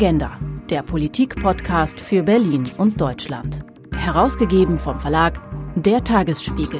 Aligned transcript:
Agenda, 0.00 0.38
der 0.70 0.84
Politik-Podcast 0.84 2.00
für 2.00 2.22
Berlin 2.22 2.70
und 2.78 3.00
Deutschland. 3.00 3.64
Herausgegeben 3.96 4.78
vom 4.78 5.00
Verlag 5.00 5.40
Der 5.74 6.04
Tagesspiegel. 6.04 6.78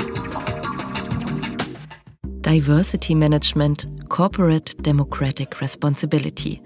Diversity 2.46 3.16
Management, 3.16 3.88
Corporate 4.08 4.76
Democratic 4.76 5.60
Responsibility. 5.60 6.62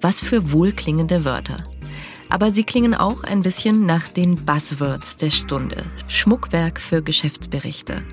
Was 0.00 0.22
für 0.22 0.52
wohlklingende 0.52 1.24
Wörter. 1.24 1.56
Aber 2.28 2.52
sie 2.52 2.62
klingen 2.62 2.94
auch 2.94 3.24
ein 3.24 3.42
bisschen 3.42 3.84
nach 3.84 4.06
den 4.06 4.36
Buzzwords 4.36 5.16
der 5.16 5.30
Stunde. 5.30 5.82
Schmuckwerk 6.06 6.80
für 6.80 7.02
Geschäftsberichte. 7.02 8.04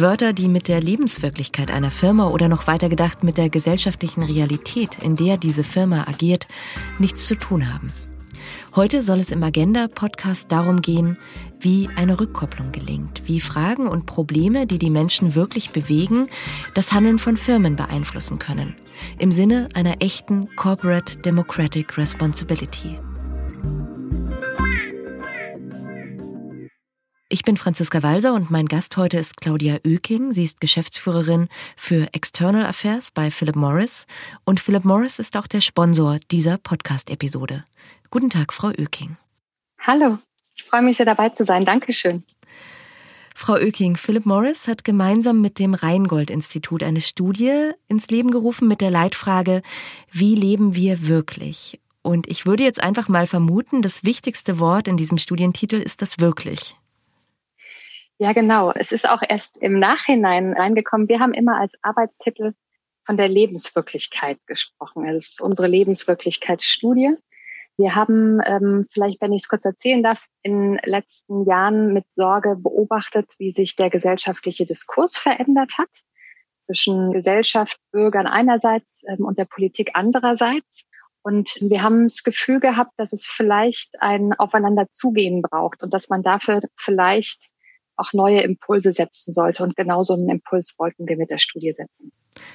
Wörter, 0.00 0.32
die 0.32 0.48
mit 0.48 0.68
der 0.68 0.80
Lebenswirklichkeit 0.80 1.70
einer 1.70 1.90
Firma 1.90 2.28
oder 2.28 2.48
noch 2.48 2.66
weiter 2.66 2.88
gedacht 2.88 3.24
mit 3.24 3.38
der 3.38 3.48
gesellschaftlichen 3.48 4.22
Realität, 4.22 4.98
in 5.02 5.16
der 5.16 5.36
diese 5.36 5.64
Firma 5.64 6.06
agiert, 6.08 6.46
nichts 6.98 7.26
zu 7.26 7.36
tun 7.36 7.72
haben. 7.72 7.92
Heute 8.76 9.02
soll 9.02 9.18
es 9.18 9.30
im 9.30 9.42
Agenda-Podcast 9.42 10.52
darum 10.52 10.82
gehen, 10.82 11.16
wie 11.60 11.88
eine 11.96 12.20
Rückkopplung 12.20 12.70
gelingt, 12.70 13.22
wie 13.26 13.40
Fragen 13.40 13.88
und 13.88 14.06
Probleme, 14.06 14.66
die 14.66 14.78
die 14.78 14.90
Menschen 14.90 15.34
wirklich 15.34 15.70
bewegen, 15.70 16.28
das 16.74 16.92
Handeln 16.92 17.18
von 17.18 17.36
Firmen 17.36 17.74
beeinflussen 17.74 18.38
können, 18.38 18.76
im 19.18 19.32
Sinne 19.32 19.68
einer 19.74 19.96
echten 20.00 20.54
Corporate 20.54 21.18
Democratic 21.18 21.96
Responsibility. 21.96 22.98
Ich 27.30 27.42
bin 27.42 27.58
Franziska 27.58 28.02
Walser 28.02 28.32
und 28.32 28.50
mein 28.50 28.64
Gast 28.64 28.96
heute 28.96 29.18
ist 29.18 29.36
Claudia 29.36 29.80
Oeking. 29.84 30.32
Sie 30.32 30.44
ist 30.44 30.62
Geschäftsführerin 30.62 31.50
für 31.76 32.08
External 32.14 32.64
Affairs 32.64 33.10
bei 33.10 33.30
Philip 33.30 33.54
Morris 33.54 34.06
und 34.46 34.60
Philip 34.60 34.86
Morris 34.86 35.18
ist 35.18 35.36
auch 35.36 35.46
der 35.46 35.60
Sponsor 35.60 36.20
dieser 36.30 36.56
Podcast-Episode. 36.56 37.66
Guten 38.10 38.30
Tag, 38.30 38.54
Frau 38.54 38.68
Oeking. 38.68 39.18
Hallo, 39.78 40.16
ich 40.54 40.64
freue 40.64 40.80
mich 40.80 40.96
sehr 40.96 41.04
dabei 41.04 41.28
zu 41.28 41.44
sein. 41.44 41.66
Dankeschön. 41.66 42.24
Frau 43.34 43.56
Oeking, 43.56 43.98
Philip 43.98 44.24
Morris 44.24 44.66
hat 44.66 44.82
gemeinsam 44.82 45.42
mit 45.42 45.58
dem 45.58 45.74
Rheingold-Institut 45.74 46.82
eine 46.82 47.02
Studie 47.02 47.72
ins 47.88 48.08
Leben 48.08 48.30
gerufen 48.30 48.68
mit 48.68 48.80
der 48.80 48.90
Leitfrage, 48.90 49.60
wie 50.10 50.34
leben 50.34 50.74
wir 50.74 51.08
wirklich? 51.08 51.78
Und 52.00 52.26
ich 52.26 52.46
würde 52.46 52.62
jetzt 52.62 52.82
einfach 52.82 53.08
mal 53.08 53.26
vermuten, 53.26 53.82
das 53.82 54.02
wichtigste 54.02 54.58
Wort 54.58 54.88
in 54.88 54.96
diesem 54.96 55.18
Studientitel 55.18 55.76
ist 55.76 56.00
das 56.00 56.20
wirklich. 56.20 56.74
Ja, 58.18 58.32
genau. 58.32 58.72
Es 58.72 58.90
ist 58.90 59.08
auch 59.08 59.22
erst 59.26 59.58
im 59.62 59.78
Nachhinein 59.78 60.52
reingekommen. 60.52 61.08
Wir 61.08 61.20
haben 61.20 61.32
immer 61.32 61.60
als 61.60 61.78
Arbeitstitel 61.82 62.52
von 63.04 63.16
der 63.16 63.28
Lebenswirklichkeit 63.28 64.38
gesprochen. 64.46 65.04
Also 65.04 65.16
es 65.16 65.28
ist 65.28 65.40
unsere 65.40 65.68
Lebenswirklichkeitsstudie. 65.68 67.14
Wir 67.76 67.94
haben, 67.94 68.40
ähm, 68.44 68.86
vielleicht, 68.90 69.22
wenn 69.22 69.32
ich 69.32 69.44
es 69.44 69.48
kurz 69.48 69.64
erzählen 69.64 70.02
darf, 70.02 70.26
in 70.42 70.72
den 70.72 70.80
letzten 70.82 71.44
Jahren 71.44 71.92
mit 71.92 72.12
Sorge 72.12 72.56
beobachtet, 72.56 73.32
wie 73.38 73.52
sich 73.52 73.76
der 73.76 73.88
gesellschaftliche 73.88 74.66
Diskurs 74.66 75.16
verändert 75.16 75.78
hat 75.78 75.88
zwischen 76.60 77.12
Gesellschaft, 77.12 77.78
Bürgern 77.92 78.26
einerseits 78.26 79.04
ähm, 79.08 79.24
und 79.24 79.38
der 79.38 79.44
Politik 79.44 79.92
andererseits. 79.94 80.84
Und 81.22 81.56
wir 81.60 81.82
haben 81.82 82.02
das 82.04 82.24
Gefühl 82.24 82.58
gehabt, 82.58 82.92
dass 82.96 83.12
es 83.12 83.26
vielleicht 83.26 84.02
ein 84.02 84.32
Aufeinanderzugehen 84.34 85.40
braucht 85.40 85.84
und 85.84 85.94
dass 85.94 86.08
man 86.08 86.24
dafür 86.24 86.62
vielleicht 86.74 87.52
auch 87.98 88.12
neue 88.12 88.40
Impulse 88.40 88.92
setzen 88.92 89.32
sollte. 89.32 89.62
Und 89.62 89.76
genau 89.76 90.02
so 90.02 90.14
einen 90.14 90.28
Impuls 90.28 90.76
wollten 90.78 91.06
wir 91.06 91.16
mit 91.16 91.30
der 91.30 91.38
Studie 91.38 91.72
setzen. 91.74 92.12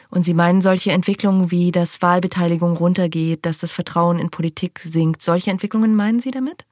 Und 0.09 0.23
Sie 0.23 0.33
meinen 0.33 0.61
solche 0.61 0.91
Entwicklungen 0.91 1.51
wie, 1.51 1.71
dass 1.71 2.01
Wahlbeteiligung 2.01 2.77
runtergeht, 2.77 3.45
dass 3.45 3.59
das 3.59 3.73
Vertrauen 3.73 4.19
in 4.19 4.29
Politik 4.29 4.79
sinkt, 4.79 5.21
solche 5.21 5.51
Entwicklungen 5.51 5.95
meinen 5.95 6.19
Sie 6.19 6.31
damit? 6.31 6.65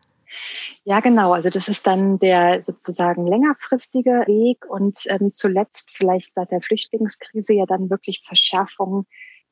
Ja, 0.84 1.02
genau. 1.02 1.34
Also 1.34 1.50
das 1.50 1.68
ist 1.68 1.86
dann 1.86 2.18
der 2.20 2.64
sozusagen 2.64 3.28
längerfristige 3.28 4.24
Weg 4.28 4.66
und 4.68 4.98
ähm, 5.08 5.32
zuletzt 5.32 5.92
vielleicht 5.92 6.36
seit 6.36 6.52
der 6.52 6.62
Flüchtlingskrise 6.62 7.54
ja 7.54 7.66
dann 7.66 7.90
wirklich 7.90 8.24
Verschärfungen 8.26 9.06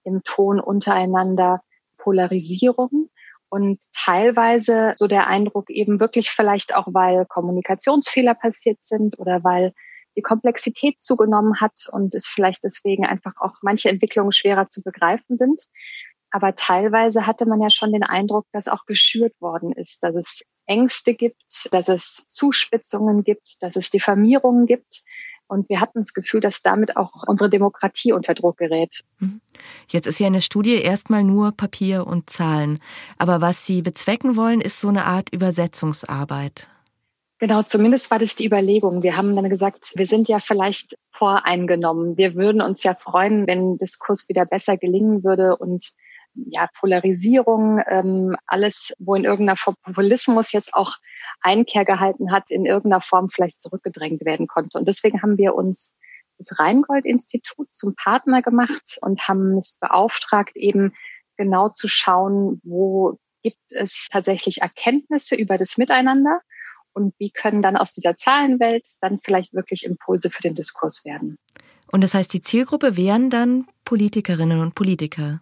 im 0.04 0.24
Ton 0.24 0.60
untereinander, 0.60 1.62
Polarisierung 1.98 3.10
und 3.50 3.80
teilweise 3.94 4.94
so 4.96 5.08
der 5.08 5.28
Eindruck 5.28 5.70
eben 5.70 6.00
wirklich 6.00 6.32
vielleicht 6.32 6.76
auch, 6.76 6.88
weil 6.92 7.26
Kommunikationsfehler 7.26 8.36
passiert 8.36 8.80
sind 8.82 9.18
oder 9.20 9.44
weil 9.44 9.74
die 10.16 10.22
Komplexität 10.22 11.00
zugenommen 11.00 11.60
hat 11.60 11.88
und 11.92 12.14
es 12.14 12.28
vielleicht 12.28 12.64
deswegen 12.64 13.06
einfach 13.06 13.34
auch 13.40 13.56
manche 13.62 13.90
Entwicklungen 13.90 14.32
schwerer 14.32 14.70
zu 14.70 14.82
begreifen 14.82 15.38
sind. 15.38 15.64
Aber 16.32 16.56
teilweise 16.56 17.26
hatte 17.26 17.46
man 17.46 17.62
ja 17.62 17.70
schon 17.70 17.92
den 17.92 18.04
Eindruck, 18.04 18.46
dass 18.52 18.68
auch 18.68 18.86
geschürt 18.86 19.34
worden 19.40 19.72
ist, 19.72 20.04
dass 20.04 20.16
es 20.16 20.44
Ängste 20.68 21.16
gibt, 21.16 21.68
dass 21.72 21.90
es 21.90 22.26
Zuspitzungen 22.28 23.24
gibt, 23.24 23.62
dass 23.62 23.76
es 23.76 23.90
Diffamierungen 23.90 24.68
gibt, 24.68 25.02
und 25.50 25.68
wir 25.68 25.82
hatten 25.82 26.00
das 26.00 26.14
Gefühl, 26.14 26.40
dass 26.40 26.62
damit 26.62 26.96
auch 26.96 27.28
unsere 27.28 27.50
Demokratie 27.50 28.14
unter 28.14 28.34
Druck 28.34 28.58
gerät. 28.58 29.02
Mhm. 29.20 29.42
Jetzt 29.90 30.08
ist 30.08 30.20
ja 30.20 30.28
eine 30.28 30.42
Studie 30.42 30.82
erstmal 30.82 31.24
nur 31.24 31.52
Papier 31.52 32.08
und 32.08 32.30
Zahlen. 32.30 32.80
Aber 33.18 33.42
was 33.42 33.66
Sie 33.66 33.82
bezwecken 33.82 34.36
wollen, 34.36 34.62
ist 34.62 34.80
so 34.80 34.88
eine 34.88 35.06
Art 35.06 35.30
Übersetzungsarbeit. 35.34 36.70
Genau, 37.40 37.64
zumindest 37.64 38.12
war 38.12 38.20
das 38.20 38.36
die 38.36 38.46
Überlegung. 38.46 39.02
Wir 39.02 39.16
haben 39.16 39.36
dann 39.36 39.50
gesagt, 39.50 39.94
wir 39.96 40.06
sind 40.06 40.28
ja 40.28 40.40
vielleicht 40.40 40.98
voreingenommen. 41.10 42.18
Wir 42.18 42.36
würden 42.36 42.62
uns 42.62 42.84
ja 42.84 42.96
freuen, 42.96 43.48
wenn 43.48 43.78
Diskurs 43.78 44.28
wieder 44.28 44.46
besser 44.46 44.76
gelingen 44.76 45.24
würde 45.24 45.56
und 45.56 45.94
ja, 46.48 46.68
Polarisierung, 46.80 47.82
ähm, 47.88 48.36
alles, 48.46 48.94
wo 49.00 49.16
in 49.16 49.26
irgendeiner 49.26 49.58
Form 49.58 49.76
Populismus 49.84 50.52
jetzt 50.52 50.74
auch 50.74 50.96
Einkehr 51.42 51.86
gehalten 51.86 52.32
hat, 52.32 52.52
in 52.52 52.66
irgendeiner 52.66 53.02
Form 53.02 53.30
vielleicht 53.30 53.62
zurückgedrängt 53.62 54.26
werden 54.26 54.48
konnte. 54.48 54.78
Und 54.78 54.88
deswegen 54.88 55.22
haben 55.22 55.38
wir 55.38 55.56
uns 55.56 55.96
das 56.38 56.58
Rheingold-Institut 56.58 57.68
zum 57.72 57.96
Partner 57.96 58.42
gemacht 58.42 58.98
und 59.02 59.28
haben 59.28 59.58
es 59.58 59.78
beauftragt, 59.80 60.56
eben 60.56 60.94
genau 61.38 61.70
zu 61.70 61.88
schauen, 61.88 62.62
wo 62.64 63.18
gibt 63.42 63.72
es 63.72 64.08
tatsächlich 64.12 64.62
Erkenntnisse 64.62 65.36
über 65.36 65.58
das 65.58 65.78
Miteinander 65.78 66.42
und 66.94 67.14
wie 67.18 67.32
können 67.32 67.62
dann 67.62 67.78
aus 67.78 67.92
dieser 67.92 68.16
Zahlenwelt 68.16 68.86
dann 69.02 69.20
vielleicht 69.20 69.54
wirklich 69.54 69.86
Impulse 69.86 70.30
für 70.30 70.42
den 70.42 70.56
Diskurs 70.56 71.06
werden. 71.06 71.38
Und 71.92 72.02
das 72.02 72.14
heißt, 72.14 72.34
die 72.34 72.42
Zielgruppe 72.42 72.98
wären 72.98 73.30
dann 73.30 73.68
Politikerinnen 73.86 74.60
und 74.60 74.76
Politiker. 74.76 75.42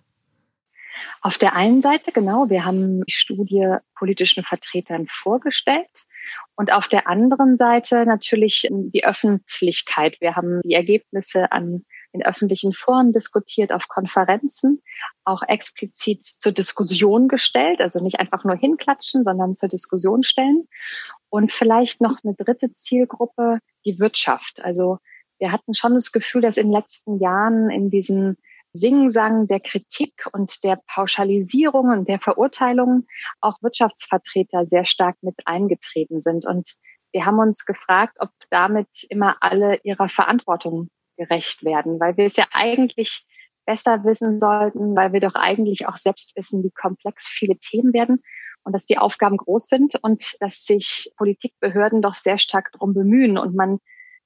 Auf 1.22 1.38
der 1.38 1.56
einen 1.56 1.82
Seite, 1.82 2.12
genau, 2.12 2.50
wir 2.50 2.66
haben 2.66 3.04
die 3.04 3.12
Studie 3.12 3.76
politischen 3.96 4.44
Vertretern 4.44 5.08
vorgestellt 5.08 5.90
und 6.56 6.72
auf 6.72 6.88
der 6.88 7.08
anderen 7.08 7.58
Seite 7.58 8.06
natürlich 8.06 8.68
die 8.70 9.06
Öffentlichkeit. 9.06 10.18
Wir 10.22 10.36
haben 10.36 10.62
die 10.64 10.74
Ergebnisse 10.74 11.52
an 11.52 11.86
in 12.14 12.24
öffentlichen 12.24 12.74
Foren 12.74 13.12
diskutiert, 13.12 13.72
auf 13.72 13.88
Konferenzen, 13.88 14.82
auch 15.24 15.44
explizit 15.44 16.24
zur 16.24 16.52
Diskussion 16.52 17.28
gestellt, 17.28 17.82
also 17.82 18.02
nicht 18.02 18.20
einfach 18.20 18.44
nur 18.44 18.56
hinklatschen, 18.56 19.24
sondern 19.24 19.56
zur 19.56 19.70
Diskussion 19.70 20.24
stellen. 20.24 20.68
Und 21.30 21.52
vielleicht 21.52 22.02
noch 22.02 22.20
eine 22.24 22.34
dritte 22.34 22.72
Zielgruppe, 22.72 23.60
die 23.86 24.00
Wirtschaft. 24.00 24.64
Also 24.64 25.00
wir 25.40 25.52
hatten 25.52 25.74
schon 25.74 25.94
das 25.94 26.12
Gefühl, 26.12 26.42
dass 26.42 26.58
in 26.58 26.68
den 26.68 26.74
letzten 26.74 27.20
Jahren 27.20 27.70
in 27.70 27.90
diesen 27.90 28.38
Singsang 28.78 29.48
der 29.48 29.60
Kritik 29.60 30.28
und 30.32 30.64
der 30.64 30.80
Pauschalisierung 30.88 31.90
und 31.90 32.08
der 32.08 32.20
Verurteilungen 32.20 33.08
auch 33.42 33.62
Wirtschaftsvertreter 33.62 34.66
sehr 34.66 34.86
stark 34.86 35.18
mit 35.22 35.42
eingetreten 35.46 36.22
sind. 36.22 36.46
Und 36.46 36.76
wir 37.12 37.26
haben 37.26 37.40
uns 37.40 37.66
gefragt, 37.66 38.18
ob 38.20 38.30
damit 38.50 38.88
immer 39.10 39.38
alle 39.42 39.80
ihrer 39.84 40.10
Verantwortung 40.10 40.90
gerecht 41.18 41.64
werden, 41.64 42.00
weil 42.00 42.16
wir 42.18 42.26
es 42.26 42.36
ja 42.36 42.46
eigentlich 42.52 43.26
besser 43.66 44.04
wissen 44.06 44.40
sollten, 44.40 44.96
weil 44.96 45.14
wir 45.14 45.20
doch 45.20 45.36
eigentlich 45.36 45.88
auch 45.88 45.98
selbst 45.98 46.36
wissen, 46.36 46.64
wie 46.64 46.72
komplex 46.72 47.28
viele 47.28 47.58
Themen 47.58 47.94
werden 47.94 48.24
und 48.64 48.74
dass 48.74 48.86
die 48.86 48.98
Aufgaben 48.98 49.38
groß 49.38 49.68
sind 49.68 49.96
und 50.02 50.36
dass 50.40 50.64
sich 50.64 51.12
Politikbehörden 51.18 52.02
doch 52.02 52.14
sehr 52.14 52.38
stark 52.38 52.72
darum 52.72 52.94
bemühen 52.94 53.38
und 53.38 53.56
man 53.56 53.80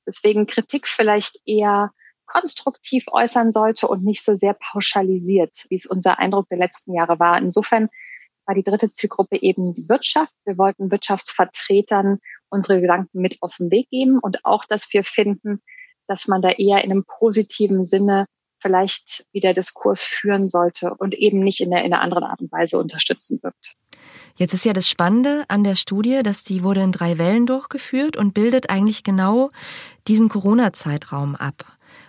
deswegen 0.05 0.47
Kritik 0.47 0.87
vielleicht 0.87 1.39
eher 1.45 1.91
konstruktiv 2.31 3.05
äußern 3.11 3.51
sollte 3.51 3.87
und 3.87 4.03
nicht 4.03 4.23
so 4.23 4.35
sehr 4.35 4.53
pauschalisiert, 4.53 5.65
wie 5.69 5.75
es 5.75 5.85
unser 5.85 6.19
Eindruck 6.19 6.47
der 6.49 6.57
letzten 6.57 6.93
Jahre 6.93 7.19
war. 7.19 7.37
Insofern 7.37 7.89
war 8.45 8.55
die 8.55 8.63
dritte 8.63 8.91
Zielgruppe 8.91 9.41
eben 9.41 9.73
die 9.73 9.87
Wirtschaft. 9.89 10.33
Wir 10.45 10.57
wollten 10.57 10.91
Wirtschaftsvertretern 10.91 12.19
unsere 12.49 12.81
Gedanken 12.81 13.21
mit 13.21 13.37
auf 13.41 13.57
den 13.57 13.71
Weg 13.71 13.89
geben 13.89 14.19
und 14.19 14.43
auch, 14.45 14.65
dass 14.65 14.91
wir 14.93 15.03
finden, 15.03 15.61
dass 16.07 16.27
man 16.27 16.41
da 16.41 16.49
eher 16.49 16.83
in 16.83 16.91
einem 16.91 17.05
positiven 17.05 17.85
Sinne 17.85 18.25
vielleicht 18.59 19.25
wieder 19.31 19.53
Diskurs 19.53 20.03
führen 20.03 20.49
sollte 20.49 20.93
und 20.95 21.15
eben 21.15 21.39
nicht 21.39 21.61
in, 21.61 21.71
der, 21.71 21.83
in 21.83 21.93
einer 21.93 22.01
anderen 22.01 22.23
Art 22.23 22.41
und 22.41 22.51
Weise 22.51 22.77
unterstützen 22.77 23.39
wirkt. 23.41 23.75
Jetzt 24.35 24.53
ist 24.53 24.65
ja 24.65 24.73
das 24.73 24.87
Spannende 24.87 25.45
an 25.47 25.63
der 25.63 25.75
Studie, 25.75 26.21
dass 26.23 26.43
die 26.43 26.63
wurde 26.63 26.81
in 26.81 26.91
drei 26.91 27.17
Wellen 27.17 27.45
durchgeführt 27.45 28.17
und 28.17 28.33
bildet 28.33 28.69
eigentlich 28.69 29.03
genau 29.03 29.49
diesen 30.07 30.29
Corona-Zeitraum 30.29 31.35
ab. 31.35 31.65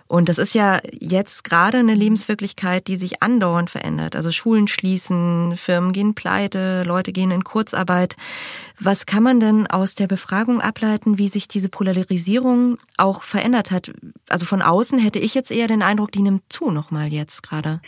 Und 0.07 0.29
das 0.29 0.37
ist 0.37 0.53
ja 0.53 0.79
jetzt 0.91 1.43
gerade 1.43 1.77
eine 1.77 1.95
Lebenswirklichkeit, 1.95 2.87
die 2.87 2.97
sich 2.97 3.23
andauernd 3.23 3.69
verändert. 3.69 4.15
Also 4.15 4.31
Schulen 4.31 4.67
schließen, 4.67 5.55
Firmen 5.55 5.93
gehen 5.93 6.13
pleite, 6.13 6.83
Leute 6.83 7.11
gehen 7.11 7.31
in 7.31 7.43
Kurzarbeit. 7.43 8.15
Was 8.79 9.05
kann 9.05 9.23
man 9.23 9.39
denn 9.39 9.67
aus 9.67 9.95
der 9.95 10.07
Befragung 10.07 10.61
ableiten, 10.61 11.17
wie 11.17 11.29
sich 11.29 11.47
diese 11.47 11.69
Polarisierung 11.69 12.77
auch 12.97 13.23
verändert 13.23 13.71
hat? 13.71 13.91
Also 14.29 14.45
von 14.45 14.61
außen 14.61 14.99
hätte 14.99 15.19
ich 15.19 15.33
jetzt 15.33 15.51
eher 15.51 15.67
den 15.67 15.81
Eindruck, 15.81 16.11
die 16.11 16.21
nimmt 16.21 16.43
zu 16.49 16.69
nochmal 16.69 17.07
jetzt 17.07 17.43
gerade. 17.43 17.81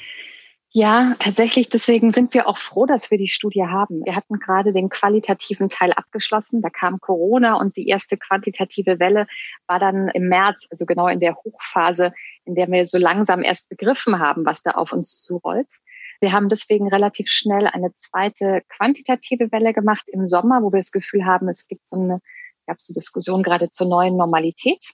Ja, 0.78 1.16
tatsächlich. 1.20 1.70
Deswegen 1.70 2.12
sind 2.12 2.34
wir 2.34 2.50
auch 2.50 2.58
froh, 2.58 2.86
dass 2.86 3.10
wir 3.10 3.18
die 3.18 3.30
Studie 3.30 3.64
haben. 3.64 4.04
Wir 4.04 4.14
hatten 4.14 4.40
gerade 4.40 4.74
den 4.74 4.90
qualitativen 4.90 5.70
Teil 5.70 5.94
abgeschlossen. 5.94 6.62
Da 6.62 6.70
kam 6.70 7.00
Corona 7.00 7.56
und 7.56 7.78
die 7.78 7.88
erste 7.88 8.18
quantitative 8.18 9.00
Welle 9.00 9.26
war 9.68 9.80
dann 9.80 10.10
im 10.10 10.28
März, 10.28 10.68
also 10.70 10.86
genau 10.86 11.08
in 11.08 11.22
der 11.22 11.38
Hochphase, 11.38 12.12
in 12.44 12.56
der 12.56 12.70
wir 12.70 12.86
so 12.88 12.98
langsam 12.98 13.42
erst 13.42 13.70
begriffen 13.70 14.20
haben, 14.20 14.46
was 14.46 14.64
da 14.64 14.72
auf 14.72 14.92
uns 14.92 15.22
zurollt. 15.22 15.80
Wir 16.20 16.34
haben 16.34 16.50
deswegen 16.50 16.90
relativ 16.90 17.30
schnell 17.30 17.68
eine 17.68 17.94
zweite 17.94 18.62
quantitative 18.68 19.54
Welle 19.54 19.74
gemacht 19.74 20.04
im 20.08 20.28
Sommer, 20.28 20.62
wo 20.62 20.74
wir 20.74 20.80
das 20.80 20.92
Gefühl 20.92 21.24
haben, 21.24 21.48
es 21.48 21.70
gibt 21.70 21.88
so 21.88 22.02
eine, 22.02 22.20
gab 22.68 22.80
es 22.80 22.90
eine 22.90 22.96
Diskussion 22.96 23.44
gerade 23.44 23.70
zur 23.70 23.88
neuen 23.88 24.18
Normalität. 24.18 24.92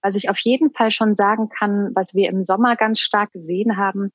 Was 0.00 0.16
ich 0.16 0.28
auf 0.28 0.40
jeden 0.40 0.72
Fall 0.72 0.90
schon 0.90 1.14
sagen 1.14 1.50
kann, 1.50 1.92
was 1.94 2.16
wir 2.16 2.28
im 2.28 2.42
Sommer 2.42 2.74
ganz 2.74 2.98
stark 2.98 3.30
gesehen 3.30 3.76
haben, 3.76 4.10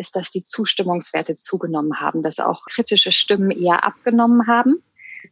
ist, 0.00 0.16
dass 0.16 0.30
die 0.30 0.42
Zustimmungswerte 0.42 1.36
zugenommen 1.36 2.00
haben, 2.00 2.22
dass 2.22 2.40
auch 2.40 2.64
kritische 2.64 3.12
Stimmen 3.12 3.50
eher 3.50 3.84
abgenommen 3.84 4.48
haben. 4.48 4.82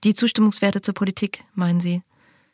Die 0.05 0.15
Zustimmungswerte 0.15 0.83
zur 0.83 0.95
Politik, 0.95 1.45
meinen 1.55 1.81
Sie? 1.81 2.03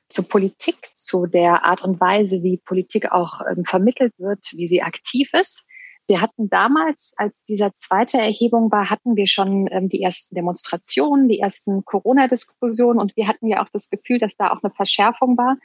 Zur 0.09 0.29
Politik, 0.29 0.91
zu 0.95 1.27
der 1.27 1.65
Art 1.65 1.83
und 1.83 2.01
Weise, 2.01 2.43
wie 2.43 2.57
Politik 2.57 3.11
auch 3.13 3.41
ähm, 3.51 3.65
vermittelt 3.65 4.13
wird, 4.19 4.53
wie 4.53 4.69
sie 4.69 4.83
aktiv 4.83 5.31
ist. 5.33 5.67
Wir 6.07 6.21
hatten 6.21 6.51
damals, 6.51 7.15
als 7.17 7.45
dieser 7.45 7.75
zweite 7.75 8.19
Erhebung 8.19 8.71
war, 8.71 8.91
hatten 8.91 9.17
wir 9.17 9.27
schon 9.27 9.69
ähm, 9.73 9.89
die 9.89 10.03
ersten 10.03 10.35
Demonstrationen, 10.35 11.29
die 11.29 11.39
ersten 11.39 11.85
Corona-Diskussionen 11.85 13.01
und 13.01 13.17
wir 13.17 13.27
hatten 13.27 13.49
ja 13.49 13.63
auch 13.63 13.71
das 13.73 13.89
Gefühl, 13.89 14.19
dass 14.19 14.37
da 14.37 14.51
auch 14.51 14.63
eine 14.63 14.73
Verschärfung 14.73 15.39
war. 15.39 15.57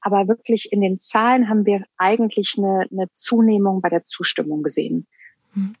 Aber 0.00 0.28
wirklich 0.28 0.72
in 0.72 0.80
den 0.80 0.98
Zahlen 0.98 1.48
haben 1.50 1.66
wir 1.66 1.84
eigentlich 1.98 2.54
eine, 2.56 2.86
eine 2.90 3.12
Zunehmung 3.12 3.82
bei 3.82 3.90
der 3.90 4.04
Zustimmung 4.04 4.62
gesehen. 4.62 5.06
Hm. 5.52 5.74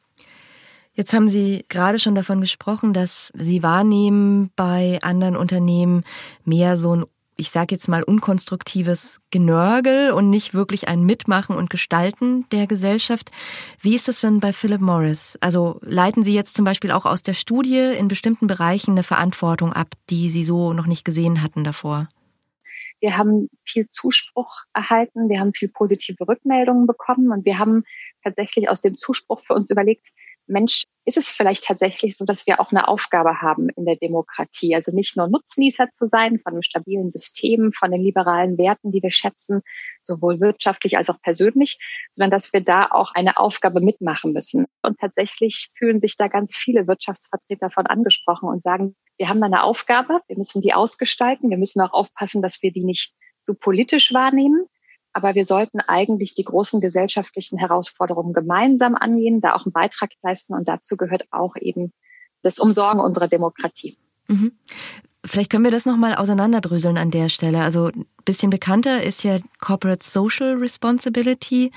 Jetzt 0.94 1.14
haben 1.14 1.28
Sie 1.28 1.64
gerade 1.68 1.98
schon 1.98 2.14
davon 2.14 2.40
gesprochen, 2.40 2.92
dass 2.92 3.32
Sie 3.34 3.62
wahrnehmen 3.62 4.50
bei 4.56 4.98
anderen 5.02 5.36
Unternehmen 5.36 6.04
mehr 6.44 6.76
so 6.76 6.96
ein 6.96 7.04
ich 7.36 7.50
sage 7.50 7.74
jetzt 7.74 7.88
mal 7.88 8.02
unkonstruktives 8.02 9.20
Genörgel 9.30 10.12
und 10.12 10.30
nicht 10.30 10.54
wirklich 10.54 10.88
ein 10.88 11.02
Mitmachen 11.02 11.56
und 11.56 11.70
Gestalten 11.70 12.46
der 12.50 12.66
Gesellschaft. 12.66 13.30
Wie 13.80 13.94
ist 13.94 14.06
das 14.06 14.20
denn 14.20 14.38
bei 14.38 14.52
Philip 14.52 14.80
Morris? 14.80 15.38
Also 15.40 15.80
leiten 15.82 16.24
Sie 16.24 16.34
jetzt 16.34 16.54
zum 16.54 16.64
Beispiel 16.64 16.92
auch 16.92 17.06
aus 17.06 17.22
der 17.22 17.34
Studie 17.34 17.94
in 17.98 18.06
bestimmten 18.06 18.46
Bereichen 18.46 18.92
eine 18.92 19.02
Verantwortung 19.02 19.72
ab, 19.72 19.94
die 20.10 20.28
Sie 20.28 20.44
so 20.44 20.72
noch 20.72 20.86
nicht 20.86 21.04
gesehen 21.04 21.42
hatten 21.42 21.64
davor? 21.64 22.06
Wir 23.00 23.16
haben 23.16 23.48
viel 23.64 23.88
Zuspruch 23.88 24.62
erhalten, 24.72 25.28
wir 25.28 25.40
haben 25.40 25.52
viel 25.52 25.68
positive 25.68 26.28
Rückmeldungen 26.28 26.86
bekommen 26.86 27.32
und 27.32 27.44
wir 27.44 27.58
haben 27.58 27.82
tatsächlich 28.22 28.68
aus 28.68 28.80
dem 28.80 28.96
Zuspruch 28.96 29.40
für 29.40 29.54
uns 29.54 29.70
überlegt, 29.70 30.06
Mensch, 30.52 30.84
ist 31.04 31.16
es 31.16 31.28
vielleicht 31.28 31.64
tatsächlich 31.64 32.16
so, 32.16 32.24
dass 32.24 32.46
wir 32.46 32.60
auch 32.60 32.70
eine 32.70 32.86
Aufgabe 32.86 33.40
haben 33.40 33.68
in 33.70 33.84
der 33.84 33.96
Demokratie? 33.96 34.74
Also 34.74 34.94
nicht 34.94 35.16
nur 35.16 35.28
Nutznießer 35.28 35.90
zu 35.90 36.06
sein 36.06 36.38
von 36.38 36.52
einem 36.52 36.62
stabilen 36.62 37.10
System, 37.10 37.72
von 37.72 37.90
den 37.90 38.02
liberalen 38.02 38.56
Werten, 38.58 38.92
die 38.92 39.02
wir 39.02 39.10
schätzen, 39.10 39.62
sowohl 40.00 40.40
wirtschaftlich 40.40 40.96
als 40.96 41.10
auch 41.10 41.20
persönlich, 41.20 41.78
sondern 42.12 42.30
dass 42.30 42.52
wir 42.52 42.62
da 42.62 42.86
auch 42.90 43.12
eine 43.14 43.38
Aufgabe 43.38 43.80
mitmachen 43.80 44.32
müssen. 44.32 44.66
Und 44.82 45.00
tatsächlich 45.00 45.68
fühlen 45.76 46.00
sich 46.00 46.16
da 46.16 46.28
ganz 46.28 46.54
viele 46.54 46.86
Wirtschaftsvertreter 46.86 47.70
von 47.70 47.86
angesprochen 47.86 48.48
und 48.48 48.62
sagen, 48.62 48.94
wir 49.18 49.28
haben 49.28 49.40
da 49.40 49.46
eine 49.46 49.64
Aufgabe, 49.64 50.20
wir 50.28 50.36
müssen 50.36 50.62
die 50.62 50.72
ausgestalten, 50.72 51.50
wir 51.50 51.58
müssen 51.58 51.80
auch 51.80 51.92
aufpassen, 51.92 52.42
dass 52.42 52.62
wir 52.62 52.72
die 52.72 52.84
nicht 52.84 53.14
zu 53.42 53.54
politisch 53.54 54.14
wahrnehmen, 54.14 54.66
aber 55.12 55.34
wir 55.34 55.44
sollten 55.44 55.80
eigentlich 55.80 56.34
die 56.34 56.44
großen 56.44 56.80
gesellschaftlichen 56.80 57.58
Herausforderungen 57.58 58.32
gemeinsam 58.32 58.94
angehen, 58.94 59.40
da 59.40 59.54
auch 59.54 59.66
einen 59.66 59.72
Beitrag 59.72 60.10
leisten. 60.22 60.54
Und 60.54 60.68
dazu 60.68 60.96
gehört 60.96 61.26
auch 61.30 61.56
eben 61.56 61.92
das 62.42 62.58
Umsorgen 62.58 63.00
unserer 63.00 63.28
Demokratie. 63.28 63.96
Mhm. 64.28 64.52
Vielleicht 65.24 65.50
können 65.50 65.64
wir 65.64 65.70
das 65.70 65.86
nochmal 65.86 66.14
auseinanderdröseln 66.14 66.98
an 66.98 67.10
der 67.10 67.28
Stelle. 67.28 67.60
Also 67.60 67.86
ein 67.86 68.06
bisschen 68.24 68.50
bekannter 68.50 69.02
ist 69.02 69.22
ja 69.22 69.38
Corporate 69.60 70.04
Social 70.04 70.54
Responsibility, 70.54 71.70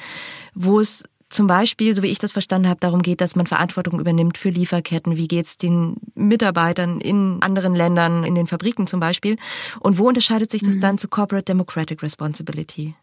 wo 0.55 0.79
es 0.79 1.03
zum 1.29 1.47
Beispiel, 1.47 1.95
so 1.95 2.01
wie 2.01 2.07
ich 2.07 2.19
das 2.19 2.31
verstanden 2.31 2.69
habe, 2.69 2.79
darum 2.79 3.01
geht, 3.01 3.19
dass 3.21 3.35
man 3.35 3.45
Verantwortung 3.45 3.99
übernimmt 3.99 4.37
für 4.37 4.49
Lieferketten. 4.49 5.17
Wie 5.17 5.27
geht 5.27 5.45
es 5.45 5.57
den 5.57 5.97
Mitarbeitern 6.15 7.01
in 7.01 7.39
anderen 7.41 7.75
Ländern, 7.75 8.23
in 8.23 8.35
den 8.35 8.47
Fabriken 8.47 8.87
zum 8.87 8.99
Beispiel? 8.99 9.35
Und 9.79 9.97
wo 9.97 10.07
unterscheidet 10.07 10.49
sich 10.49 10.63
das 10.63 10.75
mhm. 10.75 10.81
dann 10.81 10.97
zu 10.97 11.07
Corporate 11.07 11.45
Democratic 11.45 12.01
Responsibility? 12.01 12.95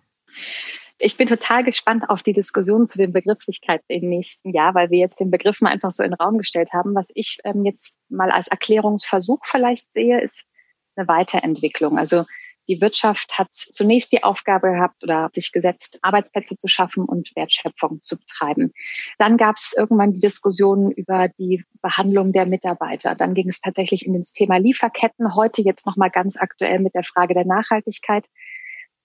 Ich 0.99 1.17
bin 1.17 1.27
total 1.27 1.65
gespannt 1.65 2.09
auf 2.09 2.23
die 2.23 2.33
Diskussion 2.33 2.87
zu 2.87 2.99
den 2.99 3.13
Begrifflichkeiten 3.13 3.87
im 3.89 4.09
nächsten 4.09 4.55
Jahr, 4.55 4.75
weil 4.75 4.91
wir 4.91 4.99
jetzt 4.99 5.19
den 5.19 5.31
Begriff 5.31 5.61
mal 5.61 5.71
einfach 5.71 5.91
so 5.91 6.03
in 6.03 6.11
den 6.11 6.21
Raum 6.21 6.39
gestellt 6.39 6.73
haben. 6.73 6.95
Was 6.95 7.11
ich 7.15 7.39
ähm, 7.45 7.65
jetzt 7.65 7.99
mal 8.09 8.31
als 8.31 8.49
Erklärungsversuch 8.49 9.41
vielleicht 9.45 9.93
sehe, 9.93 10.21
ist 10.21 10.47
eine 10.95 11.09
Weiterentwicklung. 11.09 11.99
Also 11.99 12.25
die 12.69 12.81
Wirtschaft 12.81 13.39
hat 13.39 13.49
zunächst 13.53 14.13
die 14.13 14.23
Aufgabe 14.23 14.71
gehabt 14.71 15.03
oder 15.03 15.31
sich 15.33 15.51
gesetzt, 15.51 15.99
Arbeitsplätze 16.03 16.57
zu 16.57 16.69
schaffen 16.69 17.05
und 17.05 17.35
Wertschöpfung 17.35 18.01
zu 18.03 18.17
betreiben. 18.17 18.73
Dann 19.19 19.37
gab 19.37 19.57
es 19.57 19.75
irgendwann 19.77 20.13
die 20.13 20.21
Diskussion 20.21 20.93
über 20.93 21.29
die 21.39 21.65
Behandlung 21.81 22.33
der 22.33 22.47
Mitarbeiter. 22.47 23.17
Dann 23.17 23.35
ging 23.35 23.49
es 23.49 23.61
tatsächlich 23.61 24.07
in 24.07 24.17
das 24.17 24.33
Thema 24.33 24.59
Lieferketten. 24.59 25.35
Heute 25.35 25.63
jetzt 25.63 25.87
nochmal 25.87 26.11
ganz 26.11 26.37
aktuell 26.37 26.79
mit 26.79 26.95
der 26.95 27.05
Frage 27.05 27.35
der 27.35 27.45
Nachhaltigkeit. 27.45 28.29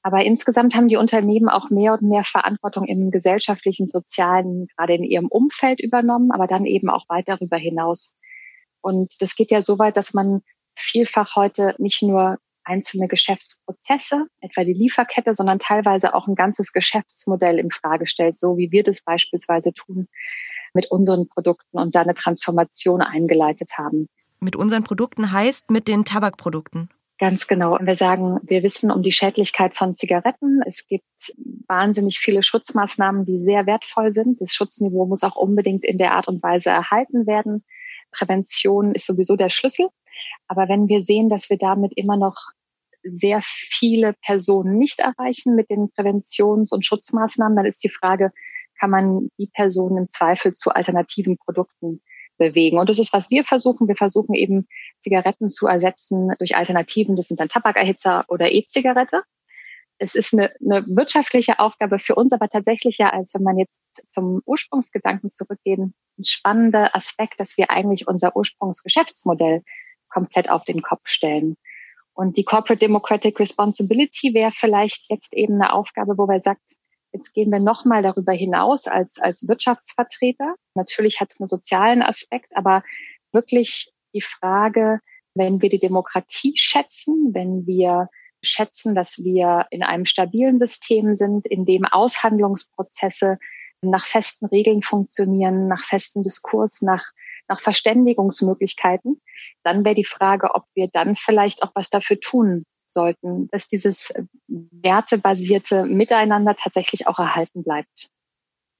Aber 0.03 0.23
insgesamt 0.23 0.75
haben 0.75 0.87
die 0.87 0.95
Unternehmen 0.95 1.49
auch 1.49 1.69
mehr 1.69 1.93
und 1.93 2.03
mehr 2.03 2.23
Verantwortung 2.23 2.85
im 2.85 3.11
gesellschaftlichen, 3.11 3.87
sozialen, 3.87 4.67
gerade 4.75 4.95
in 4.95 5.03
ihrem 5.03 5.27
Umfeld 5.27 5.81
übernommen, 5.81 6.31
aber 6.31 6.47
dann 6.47 6.65
eben 6.65 6.89
auch 6.89 7.09
weit 7.09 7.27
darüber 7.27 7.57
hinaus. 7.57 8.15
Und 8.81 9.21
das 9.21 9.35
geht 9.35 9.51
ja 9.51 9.61
so 9.61 9.79
weit, 9.79 9.97
dass 9.97 10.13
man 10.13 10.41
vielfach 10.75 11.35
heute 11.35 11.75
nicht 11.77 12.03
nur 12.03 12.37
einzelne 12.63 13.07
Geschäftsprozesse, 13.07 14.27
etwa 14.41 14.63
die 14.63 14.73
Lieferkette, 14.73 15.33
sondern 15.33 15.59
teilweise 15.59 16.13
auch 16.13 16.27
ein 16.27 16.35
ganzes 16.35 16.73
Geschäftsmodell 16.73 17.59
in 17.59 17.71
Frage 17.71 18.07
stellt, 18.07 18.37
so 18.37 18.57
wie 18.57 18.71
wir 18.71 18.83
das 18.83 19.01
beispielsweise 19.01 19.73
tun 19.73 20.07
mit 20.73 20.91
unseren 20.91 21.27
Produkten 21.27 21.79
und 21.79 21.95
da 21.95 22.01
eine 22.01 22.13
Transformation 22.13 23.01
eingeleitet 23.01 23.71
haben. 23.77 24.07
Mit 24.39 24.55
unseren 24.55 24.83
Produkten 24.83 25.31
heißt 25.31 25.71
mit 25.71 25.87
den 25.87 26.05
Tabakprodukten. 26.05 26.89
Ganz 27.19 27.47
genau. 27.47 27.75
Und 27.75 27.87
wir 27.87 27.95
sagen, 27.95 28.39
wir 28.43 28.61
wissen 28.61 28.91
um 28.91 29.01
die 29.01 29.11
Schädlichkeit 29.11 29.75
von 29.75 29.95
Zigaretten. 29.95 30.61
Es 30.67 30.85
gibt 30.85 31.33
wahnsinnig 31.67 32.19
viele 32.19 32.43
Schutzmaßnahmen, 32.43 33.25
die 33.25 33.37
sehr 33.37 33.65
wertvoll 33.65 34.11
sind. 34.11 34.39
Das 34.39 34.53
Schutzniveau 34.53 35.07
muss 35.07 35.23
auch 35.23 35.35
unbedingt 35.35 35.83
in 35.83 35.97
der 35.97 36.13
Art 36.13 36.27
und 36.27 36.43
Weise 36.43 36.69
erhalten 36.69 37.25
werden. 37.25 37.63
Prävention 38.11 38.93
ist 38.93 39.07
sowieso 39.07 39.35
der 39.35 39.49
Schlüssel. 39.49 39.87
Aber 40.47 40.69
wenn 40.69 40.89
wir 40.89 41.01
sehen, 41.01 41.27
dass 41.27 41.49
wir 41.49 41.57
damit 41.57 41.93
immer 41.95 42.17
noch 42.17 42.35
sehr 43.03 43.41
viele 43.43 44.13
Personen 44.21 44.77
nicht 44.77 44.99
erreichen 44.99 45.55
mit 45.55 45.71
den 45.71 45.89
Präventions- 45.89 46.71
und 46.71 46.85
Schutzmaßnahmen, 46.85 47.55
dann 47.55 47.65
ist 47.65 47.83
die 47.83 47.89
Frage, 47.89 48.31
kann 48.79 48.91
man 48.91 49.31
die 49.39 49.49
Personen 49.51 49.97
im 49.97 50.09
Zweifel 50.09 50.53
zu 50.53 50.69
alternativen 50.69 51.37
Produkten 51.37 52.01
bewegen. 52.37 52.79
Und 52.79 52.89
das 52.89 52.99
ist, 52.99 53.13
was 53.13 53.29
wir 53.29 53.43
versuchen. 53.43 53.87
Wir 53.87 53.95
versuchen 53.95 54.33
eben 54.33 54.67
Zigaretten 54.99 55.49
zu 55.49 55.67
ersetzen 55.67 56.31
durch 56.39 56.55
Alternativen. 56.55 57.15
Das 57.15 57.27
sind 57.27 57.39
dann 57.39 57.49
Tabakerhitzer 57.49 58.25
oder 58.27 58.51
E-Zigarette. 58.51 59.23
Es 59.99 60.13
ist 60.13 60.33
eine, 60.33 60.53
eine 60.63 60.85
wirtschaftliche 60.87 61.59
Aufgabe 61.59 61.97
für 61.97 62.15
uns, 62.15 62.31
aber 62.31 62.49
tatsächlich 62.49 62.99
ja, 62.99 63.09
als 63.09 63.33
wenn 63.33 63.43
man 63.43 63.57
jetzt 63.57 63.81
zum 64.05 64.41
Ursprungsgedanken 64.45 65.31
zurückgehen, 65.31 65.95
ein 66.19 66.25
spannender 66.25 66.95
Aspekt, 66.95 67.39
dass 67.39 67.57
wir 67.57 67.71
eigentlich 67.71 68.07
unser 68.07 68.35
Ursprungsgeschäftsmodell 68.35 69.63
komplett 70.09 70.49
auf 70.49 70.63
den 70.63 70.81
Kopf 70.81 71.07
stellen. 71.07 71.57
Und 72.13 72.37
die 72.37 72.43
Corporate 72.43 72.79
Democratic 72.79 73.39
Responsibility 73.39 74.33
wäre 74.33 74.51
vielleicht 74.51 75.09
jetzt 75.09 75.35
eben 75.35 75.55
eine 75.55 75.73
Aufgabe, 75.73 76.17
wo 76.17 76.25
man 76.25 76.39
sagt, 76.39 76.75
Jetzt 77.13 77.33
gehen 77.33 77.51
wir 77.51 77.59
nochmal 77.59 78.03
darüber 78.03 78.33
hinaus 78.33 78.87
als, 78.87 79.19
als 79.19 79.47
Wirtschaftsvertreter. 79.47 80.55
Natürlich 80.75 81.19
hat 81.19 81.31
es 81.31 81.39
einen 81.39 81.47
sozialen 81.47 82.01
Aspekt, 82.01 82.55
aber 82.55 82.83
wirklich 83.31 83.91
die 84.13 84.21
Frage, 84.21 84.99
wenn 85.33 85.61
wir 85.61 85.69
die 85.69 85.79
Demokratie 85.79 86.53
schätzen, 86.55 87.33
wenn 87.33 87.65
wir 87.65 88.09
schätzen, 88.41 88.93
dass 88.95 89.23
wir 89.23 89.65
in 89.71 89.83
einem 89.83 90.05
stabilen 90.05 90.59
System 90.59 91.15
sind, 91.15 91.47
in 91.47 91.65
dem 91.65 91.85
Aushandlungsprozesse 91.85 93.37
nach 93.81 94.05
festen 94.05 94.47
Regeln 94.47 94.81
funktionieren, 94.81 95.67
nach 95.67 95.83
festem 95.83 96.23
Diskurs, 96.23 96.81
nach, 96.81 97.05
nach 97.47 97.61
Verständigungsmöglichkeiten, 97.61 99.21
dann 99.63 99.85
wäre 99.85 99.95
die 99.95 100.03
Frage, 100.03 100.55
ob 100.55 100.65
wir 100.73 100.87
dann 100.87 101.15
vielleicht 101.15 101.63
auch 101.63 101.71
was 101.75 101.89
dafür 101.89 102.19
tun 102.19 102.65
sollten, 102.97 103.47
dass 103.51 103.67
dieses 103.67 104.11
wertebasierte 104.47 105.85
Miteinander 105.85 106.55
tatsächlich 106.55 107.05
auch 107.05 107.19
erhalten 107.19 107.63
bleibt. 107.63 108.09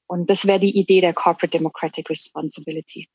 Und 0.08 0.30
das 0.30 0.48
wäre 0.48 0.60
die 0.60 0.76
Idee 0.76 1.02
der 1.02 1.14
Corporate 1.14 1.56
Democratic 1.56 2.10
Responsibility. 2.10 3.08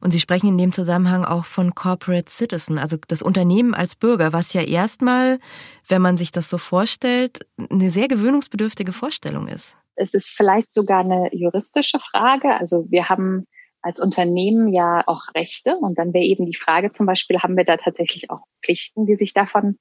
Und 0.00 0.10
Sie 0.10 0.18
sprechen 0.18 0.48
in 0.48 0.58
dem 0.58 0.72
Zusammenhang 0.72 1.24
auch 1.24 1.44
von 1.44 1.76
Corporate 1.76 2.28
Citizen, 2.28 2.76
also 2.76 2.96
das 3.06 3.22
Unternehmen 3.22 3.72
als 3.72 3.94
Bürger, 3.94 4.32
was 4.32 4.52
ja 4.52 4.62
erstmal, 4.62 5.38
wenn 5.86 6.02
man 6.02 6.16
sich 6.16 6.32
das 6.32 6.50
so 6.50 6.58
vorstellt, 6.58 7.46
eine 7.70 7.92
sehr 7.92 8.08
gewöhnungsbedürftige 8.08 8.92
Vorstellung 8.92 9.46
ist. 9.46 9.76
Es 9.94 10.12
ist 10.12 10.30
vielleicht 10.30 10.72
sogar 10.72 11.04
eine 11.04 11.30
juristische 11.32 12.00
Frage. 12.00 12.58
Also 12.58 12.86
wir 12.90 13.08
haben 13.08 13.46
als 13.80 14.00
Unternehmen 14.00 14.68
ja 14.68 15.02
auch 15.06 15.22
Rechte 15.34 15.76
und 15.76 15.98
dann 15.98 16.12
wäre 16.12 16.24
eben 16.24 16.46
die 16.46 16.56
Frage 16.56 16.90
zum 16.90 17.06
Beispiel, 17.06 17.38
haben 17.38 17.56
wir 17.56 17.64
da 17.64 17.76
tatsächlich 17.76 18.30
auch 18.30 18.40
Pflichten, 18.62 19.06
die 19.06 19.16
sich 19.16 19.32
davon 19.32 19.78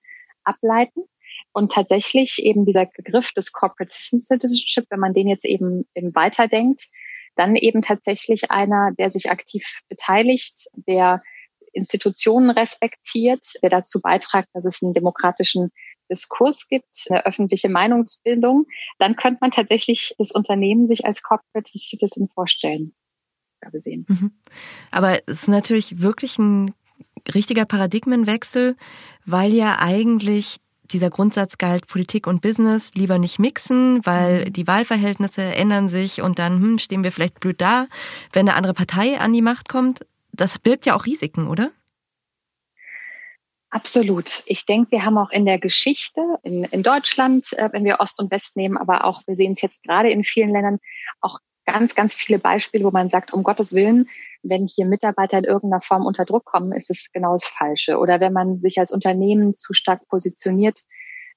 ableiten? 0.49 1.03
Und 1.51 1.71
tatsächlich 1.71 2.43
eben 2.43 2.65
dieser 2.65 2.85
Begriff 2.85 3.31
des 3.31 3.51
Corporate 3.51 3.91
Citizenship, 3.91 4.85
wenn 4.89 4.99
man 4.99 5.13
den 5.13 5.27
jetzt 5.27 5.45
eben, 5.45 5.87
eben 5.95 6.13
weiterdenkt, 6.13 6.89
dann 7.35 7.55
eben 7.55 7.81
tatsächlich 7.81 8.51
einer, 8.51 8.91
der 8.97 9.09
sich 9.09 9.31
aktiv 9.31 9.81
beteiligt, 9.87 10.67
der 10.73 11.23
Institutionen 11.71 12.49
respektiert, 12.49 13.45
der 13.61 13.69
dazu 13.69 14.01
beiträgt, 14.01 14.49
dass 14.53 14.65
es 14.65 14.83
einen 14.83 14.93
demokratischen 14.93 15.71
Diskurs 16.11 16.67
gibt, 16.67 17.05
eine 17.09 17.25
öffentliche 17.25 17.69
Meinungsbildung, 17.69 18.65
dann 18.97 19.15
könnte 19.15 19.39
man 19.41 19.51
tatsächlich 19.51 20.15
das 20.17 20.31
Unternehmen 20.31 20.87
sich 20.87 21.05
als 21.05 21.21
Corporate 21.21 21.71
Citizen 21.77 22.27
vorstellen. 22.27 22.93
Gesehen. 23.73 24.05
Mhm. 24.07 24.31
Aber 24.89 25.19
es 25.27 25.41
ist 25.41 25.47
natürlich 25.49 26.01
wirklich 26.01 26.39
ein 26.39 26.73
richtiger 27.33 27.65
Paradigmenwechsel, 27.65 28.75
weil 29.25 29.53
ja 29.53 29.77
eigentlich 29.79 30.59
dieser 30.91 31.09
Grundsatz 31.09 31.57
galt, 31.57 31.87
Politik 31.87 32.27
und 32.27 32.41
Business 32.41 32.93
lieber 32.95 33.19
nicht 33.19 33.39
mixen, 33.39 34.05
weil 34.05 34.45
mhm. 34.45 34.53
die 34.53 34.67
Wahlverhältnisse 34.67 35.41
ändern 35.41 35.89
sich 35.89 36.21
und 36.21 36.39
dann 36.39 36.61
hm, 36.61 36.79
stehen 36.79 37.03
wir 37.03 37.11
vielleicht 37.11 37.39
blöd 37.39 37.61
da, 37.61 37.87
wenn 38.33 38.47
eine 38.47 38.55
andere 38.55 38.73
Partei 38.73 39.19
an 39.19 39.33
die 39.33 39.41
Macht 39.41 39.69
kommt. 39.69 40.05
Das 40.31 40.59
birgt 40.59 40.85
ja 40.85 40.95
auch 40.95 41.05
Risiken, 41.05 41.47
oder? 41.47 41.71
Absolut. 43.71 44.41
Ich 44.47 44.65
denke, 44.65 44.91
wir 44.91 45.05
haben 45.05 45.17
auch 45.19 45.29
in 45.29 45.45
der 45.45 45.59
Geschichte 45.59 46.21
in, 46.41 46.63
in 46.63 46.81
Deutschland, 46.81 47.53
äh, 47.53 47.69
wenn 47.71 47.83
wir 47.83 47.99
Ost 47.99 48.19
und 48.19 48.31
West 48.31 48.57
nehmen, 48.57 48.77
aber 48.77 49.05
auch, 49.05 49.21
wir 49.27 49.35
sehen 49.35 49.51
es 49.51 49.61
jetzt 49.61 49.83
gerade 49.83 50.09
in 50.09 50.23
vielen 50.23 50.49
Ländern, 50.49 50.79
auch 51.21 51.39
ganz, 51.71 51.93
ganz 51.93 52.13
viele 52.13 52.39
Beispiele, 52.39 52.83
wo 52.83 52.91
man 52.91 53.09
sagt, 53.09 53.31
um 53.31 53.43
Gottes 53.43 53.73
Willen, 53.73 54.09
wenn 54.41 54.67
hier 54.67 54.85
Mitarbeiter 54.85 55.37
in 55.37 55.43
irgendeiner 55.43 55.81
Form 55.81 56.05
unter 56.05 56.25
Druck 56.25 56.45
kommen, 56.45 56.71
ist 56.71 56.89
es 56.89 57.11
genau 57.11 57.33
das 57.33 57.45
Falsche. 57.45 57.99
Oder 57.99 58.19
wenn 58.19 58.33
man 58.33 58.59
sich 58.59 58.79
als 58.79 58.91
Unternehmen 58.91 59.55
zu 59.55 59.73
stark 59.73 60.07
positioniert, 60.07 60.81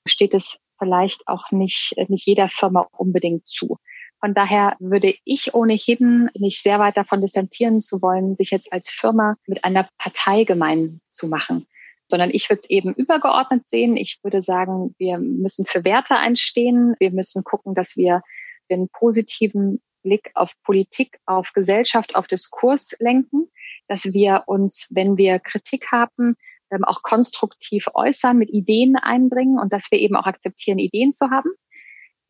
steht 0.06 0.32
es 0.34 0.58
vielleicht 0.78 1.28
auch 1.28 1.50
nicht, 1.50 1.94
nicht 2.08 2.26
jeder 2.26 2.48
Firma 2.48 2.88
unbedingt 2.92 3.46
zu. 3.46 3.76
Von 4.20 4.34
daher 4.34 4.76
würde 4.78 5.14
ich 5.24 5.52
ohnehin 5.52 6.30
nicht 6.34 6.62
sehr 6.62 6.78
weit 6.78 6.96
davon 6.96 7.20
distanzieren 7.20 7.80
zu 7.80 8.00
wollen, 8.00 8.36
sich 8.36 8.50
jetzt 8.50 8.72
als 8.72 8.88
Firma 8.88 9.36
mit 9.46 9.64
einer 9.64 9.88
Partei 9.98 10.44
gemein 10.44 11.00
zu 11.10 11.26
machen, 11.28 11.66
sondern 12.08 12.30
ich 12.30 12.48
würde 12.48 12.60
es 12.62 12.70
eben 12.70 12.94
übergeordnet 12.94 13.68
sehen. 13.68 13.96
Ich 13.96 14.20
würde 14.22 14.40
sagen, 14.40 14.94
wir 14.96 15.18
müssen 15.18 15.66
für 15.66 15.84
Werte 15.84 16.16
einstehen. 16.16 16.94
Wir 17.00 17.10
müssen 17.10 17.44
gucken, 17.44 17.74
dass 17.74 17.96
wir 17.96 18.22
den 18.70 18.88
positiven 18.88 19.82
Blick 20.02 20.30
auf 20.34 20.54
Politik, 20.62 21.18
auf 21.26 21.52
Gesellschaft, 21.52 22.14
auf 22.14 22.26
Diskurs 22.26 22.94
lenken, 22.98 23.50
dass 23.88 24.12
wir 24.12 24.44
uns, 24.46 24.88
wenn 24.90 25.16
wir 25.16 25.38
Kritik 25.38 25.92
haben, 25.92 26.36
ähm, 26.70 26.84
auch 26.84 27.02
konstruktiv 27.02 27.88
äußern, 27.94 28.36
mit 28.36 28.50
Ideen 28.50 28.96
einbringen 28.96 29.58
und 29.58 29.72
dass 29.72 29.90
wir 29.90 29.98
eben 29.98 30.16
auch 30.16 30.26
akzeptieren, 30.26 30.78
Ideen 30.78 31.12
zu 31.12 31.30
haben. 31.30 31.50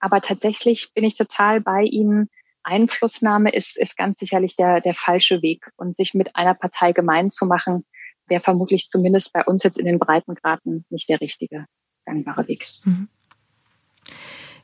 Aber 0.01 0.21
tatsächlich 0.21 0.93
bin 0.95 1.05
ich 1.05 1.17
total 1.17 1.61
bei 1.61 1.83
Ihnen. 1.83 2.29
Einflussnahme 2.65 3.53
ist, 3.53 3.77
ist 3.77 3.97
ganz 3.97 4.21
sicherlich 4.21 4.57
der, 4.57 4.81
der 4.81 4.95
falsche 4.95 5.43
Weg. 5.43 5.71
Und 5.77 5.97
sich 5.97 6.15
mit 6.15 6.37
einer 6.37 6.55
Partei 6.55 6.93
gemein 6.93 7.31
zu 7.31 7.47
machen, 7.47 7.85
wäre 8.27 8.41
vermutlich 8.41 8.89
zumindest 8.89 9.33
bei 9.33 9.45
uns 9.45 9.63
jetzt 9.63 9.79
in 9.79 9.87
den 9.87 9.99
Breitengraden 9.99 10.85
nicht 10.91 11.09
der 11.09 11.21
richtige 11.21 11.67
gangbare 12.05 12.49
Weg. 12.49 12.69
Mhm. 12.85 13.09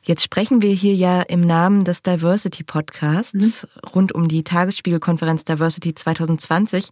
Jetzt 0.09 0.23
sprechen 0.23 0.63
wir 0.63 0.73
hier 0.73 0.95
ja 0.95 1.21
im 1.21 1.41
Namen 1.41 1.83
des 1.83 2.01
Diversity 2.01 2.63
Podcasts 2.63 3.67
mhm. 3.67 3.89
rund 3.93 4.11
um 4.11 4.27
die 4.27 4.43
Tagesspiegelkonferenz 4.43 5.45
Diversity 5.45 5.93
2020. 5.93 6.89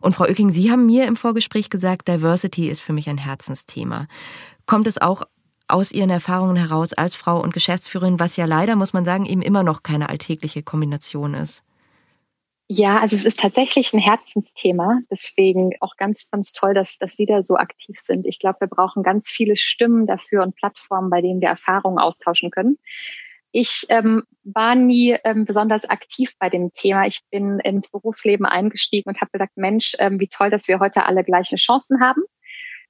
Und 0.00 0.14
Frau 0.14 0.22
Oecking, 0.26 0.52
Sie 0.52 0.70
haben 0.70 0.86
mir 0.86 1.08
im 1.08 1.16
Vorgespräch 1.16 1.68
gesagt, 1.68 2.06
Diversity 2.06 2.68
ist 2.68 2.80
für 2.80 2.92
mich 2.92 3.08
ein 3.10 3.18
Herzensthema. 3.18 4.06
Kommt 4.66 4.86
es 4.86 4.98
auch 4.98 5.24
aus 5.66 5.90
Ihren 5.90 6.10
Erfahrungen 6.10 6.54
heraus 6.54 6.92
als 6.92 7.16
Frau 7.16 7.42
und 7.42 7.52
Geschäftsführerin, 7.52 8.20
was 8.20 8.36
ja 8.36 8.44
leider, 8.44 8.76
muss 8.76 8.92
man 8.92 9.04
sagen, 9.04 9.26
eben 9.26 9.42
immer 9.42 9.64
noch 9.64 9.82
keine 9.82 10.08
alltägliche 10.08 10.62
Kombination 10.62 11.34
ist? 11.34 11.64
Ja, 12.72 13.00
also 13.00 13.16
es 13.16 13.24
ist 13.24 13.40
tatsächlich 13.40 13.92
ein 13.92 13.98
Herzensthema. 13.98 15.00
Deswegen 15.10 15.72
auch 15.80 15.96
ganz, 15.96 16.30
ganz 16.30 16.52
toll, 16.52 16.72
dass, 16.72 16.98
dass 16.98 17.16
Sie 17.16 17.26
da 17.26 17.42
so 17.42 17.56
aktiv 17.56 17.98
sind. 17.98 18.28
Ich 18.28 18.38
glaube, 18.38 18.60
wir 18.60 18.68
brauchen 18.68 19.02
ganz 19.02 19.28
viele 19.28 19.56
Stimmen 19.56 20.06
dafür 20.06 20.44
und 20.44 20.54
Plattformen, 20.54 21.10
bei 21.10 21.20
denen 21.20 21.40
wir 21.40 21.48
Erfahrungen 21.48 21.98
austauschen 21.98 22.52
können. 22.52 22.78
Ich 23.50 23.86
ähm, 23.88 24.22
war 24.44 24.76
nie 24.76 25.16
ähm, 25.24 25.46
besonders 25.46 25.84
aktiv 25.84 26.34
bei 26.38 26.48
dem 26.48 26.72
Thema. 26.72 27.06
Ich 27.06 27.22
bin 27.32 27.58
ins 27.58 27.90
Berufsleben 27.90 28.46
eingestiegen 28.46 29.10
und 29.10 29.20
habe 29.20 29.32
gesagt, 29.32 29.56
Mensch, 29.56 29.96
ähm, 29.98 30.20
wie 30.20 30.28
toll, 30.28 30.50
dass 30.50 30.68
wir 30.68 30.78
heute 30.78 31.06
alle 31.06 31.24
gleiche 31.24 31.56
Chancen 31.56 32.00
haben. 32.00 32.22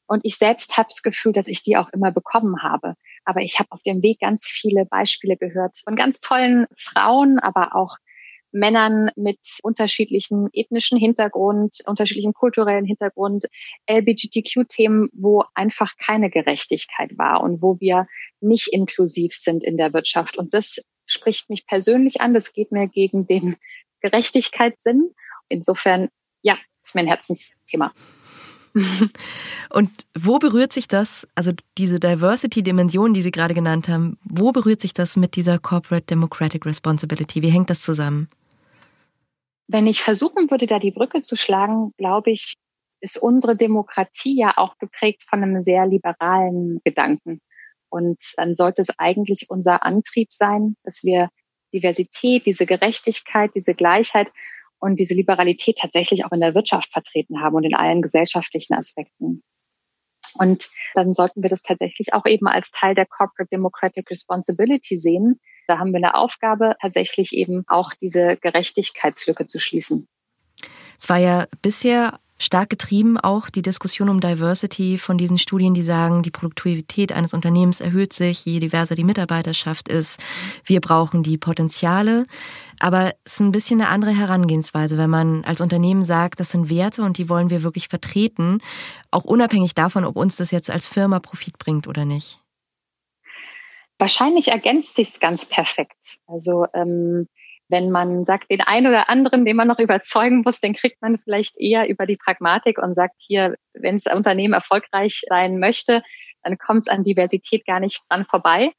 Und 0.06 0.26
ich 0.26 0.36
selbst 0.36 0.76
habe 0.76 0.90
das 0.90 1.00
Gefühl, 1.00 1.32
dass 1.32 1.46
ich 1.46 1.62
die 1.62 1.78
auch 1.78 1.88
immer 1.88 2.12
bekommen 2.12 2.62
habe. 2.62 2.96
Aber 3.24 3.40
ich 3.40 3.58
habe 3.58 3.72
auf 3.72 3.82
dem 3.82 4.02
Weg 4.02 4.20
ganz 4.20 4.46
viele 4.46 4.84
Beispiele 4.84 5.38
gehört 5.38 5.78
von 5.82 5.96
ganz 5.96 6.20
tollen 6.20 6.66
Frauen, 6.76 7.38
aber 7.38 7.74
auch 7.74 7.96
Männern 8.52 9.10
mit 9.16 9.38
unterschiedlichen 9.62 10.48
ethnischen 10.52 10.98
Hintergrund, 10.98 11.78
unterschiedlichen 11.86 12.32
kulturellen 12.32 12.84
Hintergrund, 12.84 13.46
LGBTQ-Themen, 13.88 15.08
wo 15.12 15.44
einfach 15.54 15.96
keine 15.96 16.30
Gerechtigkeit 16.30 17.16
war 17.16 17.42
und 17.42 17.62
wo 17.62 17.78
wir 17.80 18.06
nicht 18.40 18.72
inklusiv 18.72 19.34
sind 19.34 19.64
in 19.64 19.76
der 19.76 19.92
Wirtschaft. 19.92 20.38
Und 20.38 20.54
das 20.54 20.80
spricht 21.06 21.50
mich 21.50 21.66
persönlich 21.66 22.20
an. 22.20 22.34
Das 22.34 22.52
geht 22.52 22.72
mir 22.72 22.88
gegen 22.88 23.26
den 23.26 23.56
Gerechtigkeitssinn. 24.00 25.14
Insofern, 25.48 26.08
ja, 26.42 26.56
ist 26.82 26.94
mein 26.94 27.06
Herzensthema. 27.06 27.92
Und 29.70 29.90
wo 30.18 30.38
berührt 30.38 30.72
sich 30.72 30.88
das, 30.88 31.26
also 31.34 31.52
diese 31.76 31.98
Diversity-Dimension, 32.00 33.14
die 33.14 33.22
Sie 33.22 33.30
gerade 33.30 33.54
genannt 33.54 33.88
haben, 33.88 34.16
wo 34.24 34.52
berührt 34.52 34.80
sich 34.80 34.94
das 34.94 35.16
mit 35.16 35.36
dieser 35.36 35.58
Corporate 35.58 36.06
Democratic 36.06 36.64
Responsibility? 36.66 37.42
Wie 37.42 37.50
hängt 37.50 37.70
das 37.70 37.82
zusammen? 37.82 38.28
Wenn 39.72 39.86
ich 39.86 40.02
versuchen 40.02 40.50
würde, 40.50 40.66
da 40.66 40.80
die 40.80 40.90
Brücke 40.90 41.22
zu 41.22 41.36
schlagen, 41.36 41.92
glaube 41.96 42.32
ich, 42.32 42.54
ist 43.00 43.16
unsere 43.16 43.54
Demokratie 43.54 44.36
ja 44.36 44.54
auch 44.56 44.76
geprägt 44.78 45.22
von 45.22 45.44
einem 45.44 45.62
sehr 45.62 45.86
liberalen 45.86 46.80
Gedanken. 46.84 47.40
Und 47.88 48.20
dann 48.36 48.56
sollte 48.56 48.82
es 48.82 48.98
eigentlich 48.98 49.46
unser 49.48 49.84
Antrieb 49.84 50.32
sein, 50.32 50.74
dass 50.82 51.04
wir 51.04 51.30
Diversität, 51.72 52.46
diese 52.46 52.66
Gerechtigkeit, 52.66 53.54
diese 53.54 53.74
Gleichheit 53.74 54.32
und 54.80 54.98
diese 54.98 55.14
Liberalität 55.14 55.78
tatsächlich 55.78 56.24
auch 56.24 56.32
in 56.32 56.40
der 56.40 56.56
Wirtschaft 56.56 56.90
vertreten 56.92 57.40
haben 57.40 57.54
und 57.54 57.62
in 57.62 57.76
allen 57.76 58.02
gesellschaftlichen 58.02 58.74
Aspekten. 58.74 59.44
Und 60.34 60.68
dann 60.94 61.14
sollten 61.14 61.44
wir 61.44 61.50
das 61.50 61.62
tatsächlich 61.62 62.12
auch 62.12 62.26
eben 62.26 62.48
als 62.48 62.72
Teil 62.72 62.96
der 62.96 63.06
Corporate 63.06 63.50
Democratic 63.50 64.10
Responsibility 64.10 64.98
sehen, 64.98 65.38
da 65.70 65.78
haben 65.78 65.92
wir 65.92 65.98
eine 65.98 66.16
Aufgabe, 66.16 66.74
tatsächlich 66.82 67.32
eben 67.32 67.64
auch 67.68 67.94
diese 67.94 68.36
Gerechtigkeitslücke 68.36 69.46
zu 69.46 69.60
schließen. 69.60 70.08
Es 70.98 71.08
war 71.08 71.18
ja 71.18 71.46
bisher 71.62 72.18
stark 72.38 72.70
getrieben 72.70 73.18
auch 73.18 73.50
die 73.50 73.62
Diskussion 73.62 74.08
um 74.08 74.18
Diversity 74.18 74.98
von 74.98 75.16
diesen 75.18 75.38
Studien, 75.38 75.74
die 75.74 75.82
sagen, 75.82 76.22
die 76.22 76.30
Produktivität 76.30 77.12
eines 77.12 77.34
Unternehmens 77.34 77.80
erhöht 77.80 78.12
sich, 78.12 78.44
je 78.44 78.58
diverser 78.60 78.94
die 78.94 79.04
Mitarbeiterschaft 79.04 79.88
ist. 79.88 80.18
Wir 80.64 80.80
brauchen 80.80 81.22
die 81.22 81.38
Potenziale. 81.38 82.24
Aber 82.80 83.12
es 83.24 83.34
ist 83.34 83.40
ein 83.40 83.52
bisschen 83.52 83.80
eine 83.80 83.90
andere 83.90 84.12
Herangehensweise, 84.12 84.96
wenn 84.96 85.10
man 85.10 85.44
als 85.44 85.60
Unternehmen 85.60 86.02
sagt, 86.02 86.40
das 86.40 86.50
sind 86.50 86.70
Werte 86.70 87.02
und 87.02 87.18
die 87.18 87.28
wollen 87.28 87.50
wir 87.50 87.62
wirklich 87.62 87.88
vertreten, 87.88 88.58
auch 89.10 89.24
unabhängig 89.24 89.74
davon, 89.74 90.04
ob 90.04 90.16
uns 90.16 90.36
das 90.36 90.50
jetzt 90.50 90.70
als 90.70 90.86
Firma 90.86 91.20
Profit 91.20 91.58
bringt 91.58 91.86
oder 91.86 92.06
nicht. 92.06 92.40
Wahrscheinlich 94.00 94.48
ergänzt 94.48 94.94
sich's 94.94 95.20
ganz 95.20 95.44
perfekt. 95.44 96.16
Also 96.26 96.64
ähm, 96.72 97.28
wenn 97.68 97.90
man 97.90 98.24
sagt, 98.24 98.50
den 98.50 98.62
einen 98.62 98.86
oder 98.86 99.10
anderen, 99.10 99.44
den 99.44 99.56
man 99.56 99.68
noch 99.68 99.78
überzeugen 99.78 100.40
muss, 100.42 100.58
den 100.58 100.74
kriegt 100.74 101.02
man 101.02 101.18
vielleicht 101.18 101.60
eher 101.60 101.86
über 101.86 102.06
die 102.06 102.16
Pragmatik 102.16 102.78
und 102.78 102.94
sagt 102.94 103.16
hier, 103.18 103.56
wenn 103.74 103.98
das 103.98 104.12
Unternehmen 104.12 104.54
erfolgreich 104.54 105.20
sein 105.28 105.58
möchte, 105.58 106.02
dann 106.42 106.56
kommt 106.56 106.86
es 106.86 106.88
an 106.88 107.04
Diversität 107.04 107.66
gar 107.66 107.78
nicht 107.78 108.00
dran 108.08 108.24
vorbei. 108.24 108.72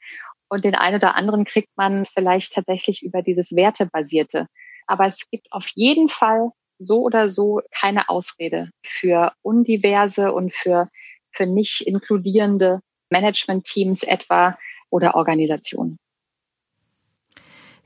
Und 0.50 0.66
den 0.66 0.74
einen 0.74 0.96
oder 0.96 1.14
anderen 1.14 1.46
kriegt 1.46 1.70
man 1.76 2.04
vielleicht 2.04 2.54
tatsächlich 2.54 3.04
über 3.04 3.22
dieses 3.22 3.56
Wertebasierte. 3.56 4.48
Aber 4.88 5.06
es 5.06 5.30
gibt 5.30 5.48
auf 5.52 5.68
jeden 5.76 6.10
Fall 6.10 6.50
so 6.80 7.02
oder 7.02 7.30
so 7.30 7.62
keine 7.80 8.10
Ausrede 8.10 8.72
für 8.84 9.34
undiverse 9.44 10.34
und 10.34 10.56
für, 10.56 10.90
für 11.32 11.46
nicht 11.46 11.82
inkludierende 11.82 12.82
Management-Teams 13.12 14.02
etwa 14.02 14.58
oder 14.92 15.16
Organisationen. 15.16 15.98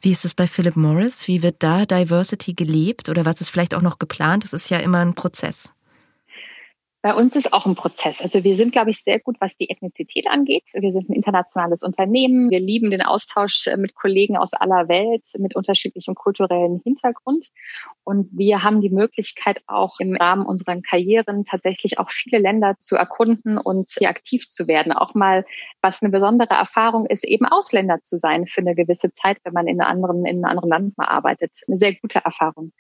Wie 0.02 0.12
ist 0.12 0.26
es 0.26 0.36
bei 0.36 0.46
Philip 0.46 0.76
Morris? 0.76 1.28
Wie 1.28 1.42
wird 1.42 1.64
da 1.64 1.86
Diversity 1.86 2.54
gelebt 2.54 3.10
oder 3.10 3.26
was 3.26 3.42
ist 3.42 3.50
vielleicht 3.50 3.74
auch 3.74 3.82
noch 3.82 3.98
geplant? 3.98 4.44
Das 4.44 4.54
ist 4.54 4.70
ja 4.70 4.78
immer 4.80 5.00
ein 5.00 5.16
Prozess. 5.16 5.72
Bei 7.06 7.14
uns 7.14 7.36
ist 7.36 7.54
auch 7.54 7.68
ein 7.68 7.76
Prozess. 7.76 8.20
Also 8.20 8.44
wir 8.44 8.56
sind, 8.56 8.72
glaube 8.72 8.90
ich, 8.90 9.04
sehr 9.04 9.20
gut, 9.20 9.36
was 9.40 9.56
die 9.56 9.70
Ethnizität 9.70 10.28
angeht. 10.28 10.64
Wir 10.74 10.92
sind 10.92 11.08
ein 11.08 11.14
internationales 11.14 11.84
Unternehmen. 11.84 12.50
Wir 12.50 12.60
lieben 12.60 12.90
den 12.90 13.04
Austausch 13.04 13.68
äh, 13.68 13.78
mit 13.78 13.94
Kollegen 13.94 14.38
aus 14.38 14.56
aller 14.56 14.88
Welt 14.88 15.24
mit 15.38 15.56
unterschiedlichem 15.56 16.16
kulturellen 16.16 16.82
Hintergrund. 16.84 17.52
Und 18.04 18.30
wir 18.32 18.64
haben 18.64 18.82
die 18.82 18.90
Möglichkeit, 18.90 19.62
auch 19.68 20.00
im 20.00 20.16
Rahmen 20.16 20.48
unserer 20.48 20.82
Karrieren 20.82 21.46
tatsächlich 21.46 22.00
auch 22.00 22.10
viele 22.10 22.42
Länder 22.42 22.78
zu 22.80 22.96
erkunden 22.96 23.60
und 23.60 23.88
hier 23.96 24.10
aktiv 24.10 24.50
zu 24.50 24.68
werden. 24.68 24.92
Auch 24.92 25.14
mal, 25.14 25.46
was 25.84 26.02
eine 26.02 26.12
besondere 26.12 26.56
Erfahrung 26.56 27.06
ist, 27.06 27.24
eben 27.24 27.46
Ausländer 27.46 28.02
zu 28.02 28.18
sein 28.18 28.48
für 28.48 28.62
eine 28.62 28.74
gewisse 28.74 29.14
Zeit, 29.14 29.38
wenn 29.44 29.54
man 29.54 29.68
in 29.68 29.80
einem 29.80 30.04
anderen, 30.04 30.26
in 30.26 30.38
einem 30.38 30.46
anderen 30.46 30.70
Land 30.72 30.98
mal 30.98 31.06
arbeitet. 31.06 31.52
Eine 31.68 31.78
sehr 31.78 31.94
gute 31.94 32.26
Erfahrung. 32.26 32.72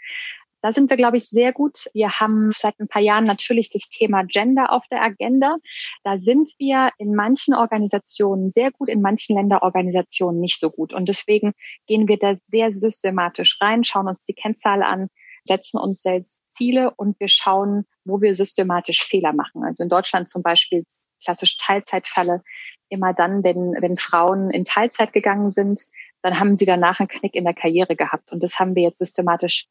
Da 0.65 0.73
sind 0.73 0.89
wir, 0.89 0.97
glaube 0.97 1.17
ich, 1.17 1.29
sehr 1.29 1.53
gut. 1.53 1.91
Wir 1.93 2.09
haben 2.09 2.49
seit 2.49 2.79
ein 2.79 2.87
paar 2.87 3.03
Jahren 3.03 3.25
natürlich 3.25 3.69
das 3.69 3.87
Thema 3.87 4.23
Gender 4.23 4.73
auf 4.73 4.87
der 4.87 5.03
Agenda. 5.03 5.57
Da 6.03 6.17
sind 6.17 6.49
wir 6.57 6.89
in 6.97 7.13
manchen 7.13 7.53
Organisationen 7.53 8.49
sehr 8.49 8.71
gut, 8.71 8.89
in 8.89 8.99
manchen 8.99 9.35
Länderorganisationen 9.35 10.41
nicht 10.41 10.59
so 10.59 10.71
gut. 10.71 10.91
Und 10.91 11.07
deswegen 11.07 11.53
gehen 11.85 12.07
wir 12.07 12.17
da 12.17 12.37
sehr 12.47 12.73
systematisch 12.73 13.59
rein, 13.61 13.83
schauen 13.83 14.07
uns 14.07 14.21
die 14.21 14.33
Kennzahl 14.33 14.81
an, 14.81 15.09
setzen 15.43 15.77
uns 15.77 16.01
selbst 16.01 16.41
Ziele 16.49 16.89
und 16.97 17.19
wir 17.19 17.29
schauen, 17.29 17.85
wo 18.03 18.19
wir 18.19 18.33
systematisch 18.33 19.03
Fehler 19.03 19.33
machen. 19.33 19.63
Also 19.63 19.83
in 19.83 19.89
Deutschland 19.89 20.29
zum 20.29 20.41
Beispiel 20.41 20.83
klassisch 21.23 21.57
Teilzeitfalle. 21.57 22.41
Immer 22.89 23.13
dann, 23.13 23.43
wenn, 23.43 23.75
wenn 23.81 23.99
Frauen 23.99 24.49
in 24.49 24.65
Teilzeit 24.65 25.13
gegangen 25.13 25.51
sind, 25.51 25.83
dann 26.23 26.39
haben 26.39 26.55
sie 26.55 26.65
danach 26.65 26.99
einen 26.99 27.07
Knick 27.07 27.35
in 27.35 27.43
der 27.43 27.53
Karriere 27.53 27.95
gehabt. 27.95 28.31
Und 28.31 28.41
das 28.41 28.57
haben 28.57 28.73
wir 28.73 28.81
jetzt 28.81 28.97
systematisch 28.97 29.67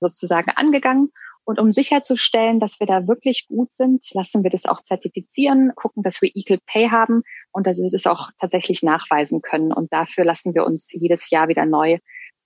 sozusagen 0.00 0.50
angegangen. 0.50 1.12
Und 1.44 1.58
um 1.58 1.72
sicherzustellen, 1.72 2.60
dass 2.60 2.78
wir 2.78 2.86
da 2.86 3.08
wirklich 3.08 3.46
gut 3.46 3.72
sind, 3.72 4.04
lassen 4.12 4.42
wir 4.42 4.50
das 4.50 4.66
auch 4.66 4.82
zertifizieren, 4.82 5.72
gucken, 5.76 6.02
dass 6.02 6.20
wir 6.20 6.30
Equal 6.34 6.58
Pay 6.66 6.90
haben 6.90 7.22
und 7.52 7.66
dass 7.66 7.78
wir 7.78 7.88
das 7.90 8.06
auch 8.06 8.30
tatsächlich 8.38 8.82
nachweisen 8.82 9.40
können. 9.40 9.72
Und 9.72 9.90
dafür 9.90 10.26
lassen 10.26 10.54
wir 10.54 10.66
uns 10.66 10.92
jedes 10.92 11.30
Jahr 11.30 11.48
wieder 11.48 11.64
neu 11.64 11.98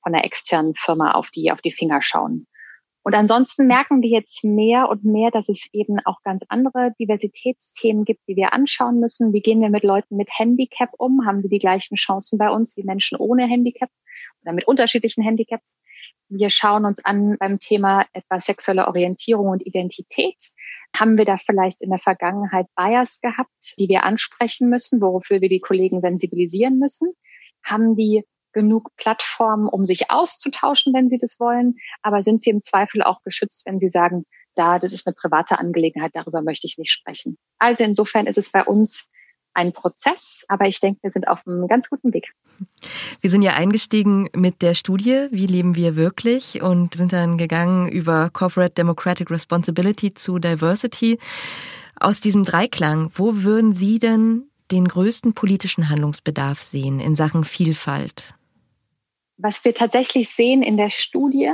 von 0.03 0.15
einer 0.15 0.25
externen 0.25 0.75
Firma 0.77 1.13
auf 1.13 1.31
die, 1.31 1.51
auf 1.51 1.61
die 1.61 1.73
Finger 1.73 2.01
schauen. 2.01 2.47
Und 3.05 3.15
ansonsten 3.15 3.67
merken 3.67 4.01
wir 4.03 4.11
jetzt 4.11 4.45
mehr 4.45 4.89
und 4.89 5.05
mehr, 5.05 5.33
dass 5.33 5.49
es 5.49 5.67
eben 5.73 5.99
auch 6.05 6.23
ganz 6.23 6.45
andere 6.49 6.93
Diversitätsthemen 7.01 8.05
gibt, 8.05 8.21
die 8.29 8.37
wir 8.37 8.53
anschauen 8.53 9.01
müssen. 9.01 9.33
Wie 9.33 9.41
gehen 9.41 9.61
wir 9.61 9.71
mit 9.71 9.83
Leuten 9.83 10.17
mit 10.17 10.31
Handicap 10.39 10.91
um? 10.99 11.27
Haben 11.27 11.43
wir 11.43 11.51
die 11.51 11.59
gleichen 11.59 11.97
Chancen 11.97 12.39
bei 12.39 12.49
uns 12.51 12.77
wie 12.77 12.85
Menschen 12.85 13.19
ohne 13.19 13.49
Handicap 13.49 13.91
oder 14.43 14.53
mit 14.53 14.69
unterschiedlichen 14.69 15.25
Handicaps? 15.25 15.77
Wir 16.35 16.49
schauen 16.49 16.87
uns 16.87 17.05
an 17.05 17.37
beim 17.39 17.61
Thema 17.61 18.07
etwa 18.15 18.41
sexuelle 18.41 18.89
Orientierung 18.89 19.49
und 19.49 19.67
Identität. 19.67 20.37
Haben 20.97 21.19
wir 21.19 21.27
da 21.27 21.37
vielleicht 21.37 21.83
in 21.83 21.91
der 21.91 21.99
Vergangenheit 21.99 22.67
Bias 22.75 23.21
gehabt, 23.21 23.75
die 23.77 23.87
wir 23.91 24.05
ansprechen 24.05 24.71
müssen, 24.71 25.03
wofür 25.03 25.43
wir 25.43 25.51
die 25.51 25.61
Kollegen 25.61 26.01
sensibilisieren 26.01 26.79
müssen? 26.79 27.13
Haben 27.63 27.97
die 27.97 28.25
genug 28.55 28.89
Plattformen, 28.97 29.69
um 29.69 29.85
sich 29.85 30.11
auszutauschen, 30.11 30.95
wenn 30.95 31.11
sie 31.11 31.19
das 31.19 31.39
wollen? 31.39 31.77
Aber 32.01 32.23
sind 32.23 32.43
sie 32.43 32.51
im 32.51 32.63
Zweifel 32.63 33.03
auch 33.03 33.23
geschützt, 33.25 33.65
wenn 33.67 33.79
sie 33.79 33.89
sagen, 33.89 34.25
da, 34.55 34.79
das 34.79 34.95
ist 34.95 35.07
eine 35.07 35.15
private 35.15 35.59
Angelegenheit, 35.59 36.13
darüber 36.15 36.41
möchte 36.41 36.67
ich 36.67 36.79
nicht 36.79 36.93
sprechen. 36.93 37.37
Also 37.59 37.85
insofern 37.85 38.27
ist 38.27 38.39
es 38.39 38.51
bei 38.51 38.65
uns 38.65 39.11
ein 39.55 39.73
Prozess, 39.73 40.45
aber 40.49 40.67
ich 40.67 40.81
denke, 40.81 41.03
wir 41.03 41.11
sind 41.11 41.29
auf 41.29 41.47
einem 41.47 41.67
ganz 41.69 41.89
guten 41.91 42.13
Weg. 42.13 42.33
Wir 43.21 43.31
sind 43.31 43.43
ja 43.43 43.55
eingestiegen 43.55 44.29
mit 44.35 44.63
der 44.63 44.75
Studie, 44.75 45.29
wie 45.31 45.47
leben 45.47 45.75
wir 45.75 45.97
wirklich 45.97 46.63
und 46.63 46.95
sind 46.95 47.13
dann 47.13 47.39
gegangen 47.39 47.89
über 47.89 48.31
Corporate 48.31 48.75
Democratic 48.75 49.31
Responsibility 49.31 50.15
zu 50.15 50.39
Diversity. 50.39 51.19
Aus 51.99 52.21
diesem 52.21 52.45
Dreiklang, 52.45 53.11
wo 53.15 53.43
würden 53.43 53.75
Sie 53.75 53.99
denn 53.99 54.49
den 54.71 54.89
größten 54.89 55.35
politischen 55.35 55.89
Handlungsbedarf 55.89 56.61
sehen 56.61 56.99
in 56.99 57.15
Sachen 57.15 57.45
Vielfalt? 57.45 58.35
Was 59.37 59.65
wir 59.65 59.75
tatsächlich 59.75 60.31
sehen 60.31 60.63
in 60.63 60.77
der 60.77 60.91
Studie, 60.91 61.53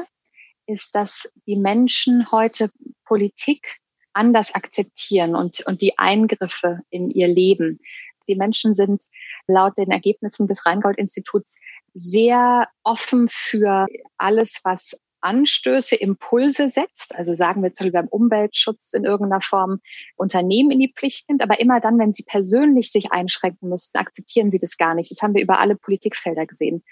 ist, 0.67 0.95
dass 0.95 1.33
die 1.47 1.57
Menschen 1.57 2.31
heute 2.31 2.71
Politik 3.05 3.79
anders 4.19 4.55
akzeptieren 4.55 5.37
und, 5.37 5.65
und 5.67 5.81
die 5.81 5.97
Eingriffe 5.97 6.81
in 6.91 7.11
ihr 7.11 7.29
Leben. 7.29 7.81
Die 8.27 8.35
Menschen 8.35 8.75
sind 8.75 9.05
laut 9.47 9.79
den 9.79 9.91
Ergebnissen 9.91 10.49
des 10.49 10.67
Rheingold-Instituts 10.67 11.59
sehr 11.95 12.69
offen 12.83 13.29
für 13.31 13.87
alles, 14.19 14.61
was 14.65 14.99
Anstöße, 15.21 15.97
Impulse 15.97 16.69
setzt, 16.69 17.17
also 17.17 17.35
sagen 17.35 17.63
wir 17.63 17.73
zum 17.73 17.87
Beispiel 17.87 18.01
beim 18.01 18.09
Umweltschutz 18.09 18.93
in 18.93 19.05
irgendeiner 19.05 19.41
Form 19.41 19.81
Unternehmen 20.17 20.71
in 20.71 20.79
die 20.79 20.93
Pflicht 20.95 21.29
nimmt, 21.29 21.43
aber 21.43 21.61
immer 21.61 21.81
dann, 21.81 21.99
wenn 21.99 22.13
sie 22.13 22.25
persönlich 22.25 22.91
sich 22.91 23.13
einschränken 23.13 23.69
müssten, 23.69 23.99
akzeptieren 23.99 24.51
sie 24.51 24.59
das 24.59 24.77
gar 24.77 24.95
nicht. 24.95 25.11
Das 25.11 25.23
haben 25.23 25.35
wir 25.35 25.43
über 25.43 25.59
alle 25.59 25.77
Politikfelder 25.77 26.47
gesehen. 26.47 26.85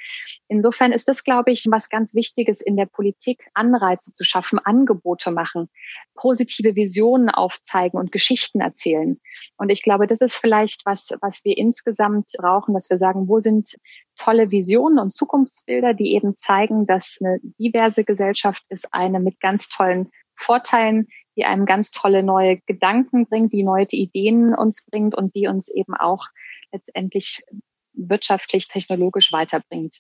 Insofern 0.49 0.93
ist 0.93 1.09
das, 1.09 1.25
glaube 1.25 1.53
ich, 1.53 1.65
was 1.71 1.89
ganz 1.89 2.15
Wichtiges 2.15 2.61
in 2.61 2.77
der 2.77 2.87
Politik, 2.87 3.49
Anreize 3.55 4.13
zu 4.13 4.25
schaffen, 4.25 4.59
Angebote 4.59 5.31
machen, 5.31 5.69
positive 6.15 6.75
Visionen 6.75 7.31
aufzeigen 7.31 7.99
und 7.99 8.13
Geschichten 8.13 8.61
erzählen. 8.61 9.21
Und 9.57 9.71
ich 9.71 9.83
glaube, 9.83 10.07
das 10.07 10.21
ist 10.21 10.35
vielleicht 10.35 10.85
was, 10.87 11.11
was 11.21 11.45
wir 11.45 11.57
insgesamt 11.57 12.33
brauchen, 12.39 12.75
dass 12.75 12.91
wir 12.91 12.99
sagen, 12.99 13.29
wo 13.29 13.41
sind 13.41 13.77
tolle 14.17 14.51
Visionen 14.51 14.99
und 14.99 15.13
Zukunftsbilder, 15.13 15.95
die 15.95 16.15
eben 16.15 16.37
zeigen, 16.37 16.87
dass 16.87 17.19
eine 17.21 17.39
diverse 17.59 18.05
Gesellschaft 18.05 18.65
ist 18.69 18.93
eine 18.93 19.21
mit 19.21 19.41
ganz 19.41 19.69
tollen 19.69 20.11
Vorteilen, 20.35 21.09
die 21.37 21.45
einem 21.45 21.67
ganz 21.67 21.91
tolle 21.91 22.23
neue 22.23 22.59
Gedanken 22.67 23.27
bringt, 23.27 23.53
die 23.53 23.63
neue 23.63 23.87
Ideen 23.91 24.55
uns 24.55 24.85
bringt 24.85 25.15
und 25.15 25.35
die 25.35 25.47
uns 25.47 25.69
eben 25.69 25.95
auch 25.95 26.27
letztendlich 26.73 27.45
wirtschaftlich, 27.93 28.69
technologisch 28.69 29.33
weiterbringt. 29.33 29.97